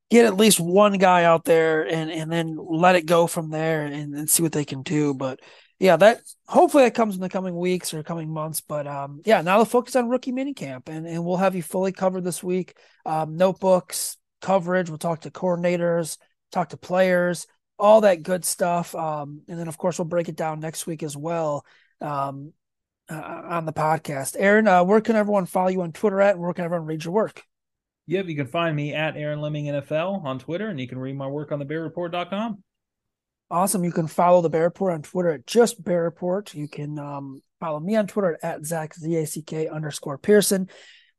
[0.10, 3.86] get at least one guy out there and, and then let it go from there
[3.86, 5.14] and, and see what they can do.
[5.14, 5.40] But
[5.80, 8.62] yeah, that hopefully that comes in the coming weeks or coming months.
[8.62, 11.92] But um, yeah, now the focus on rookie minicamp and, and we'll have you fully
[11.92, 12.78] covered this week.
[13.06, 16.18] Um, notebooks, coverage, we'll talk to coordinators,
[16.52, 17.48] talk to players
[17.80, 18.94] all that good stuff.
[18.94, 21.66] Um, and then of course we'll break it down next week as well
[22.02, 22.54] um,
[23.10, 24.36] uh, on the podcast.
[24.38, 27.06] Aaron, uh, where can everyone follow you on Twitter at, and where can everyone read
[27.06, 27.42] your work?
[28.08, 31.16] Yep, you can find me at Aaron Leming NFL on Twitter, and you can read
[31.16, 32.64] my work on the thebearreport.com.
[33.52, 33.84] Awesome.
[33.84, 36.54] You can follow the Bear Report on Twitter at just Bear Report.
[36.54, 40.70] You can um, follow me on Twitter at Zack Z A C K underscore Pearson.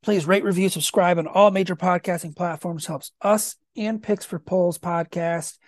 [0.03, 2.87] Please rate, review, subscribe on all major podcasting platforms.
[2.87, 5.59] Helps us and Picks for Polls podcast.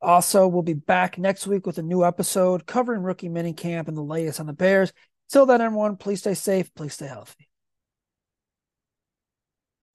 [0.00, 4.02] Also, we'll be back next week with a new episode covering rookie minicamp and the
[4.02, 4.92] latest on the Bears.
[5.30, 7.48] Till then, everyone, please stay safe, please stay healthy.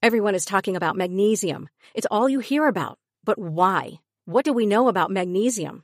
[0.02, 1.70] Everyone is talking about magnesium.
[1.94, 2.98] It's all you hear about.
[3.24, 4.00] But why?
[4.26, 5.84] What do we know about magnesium?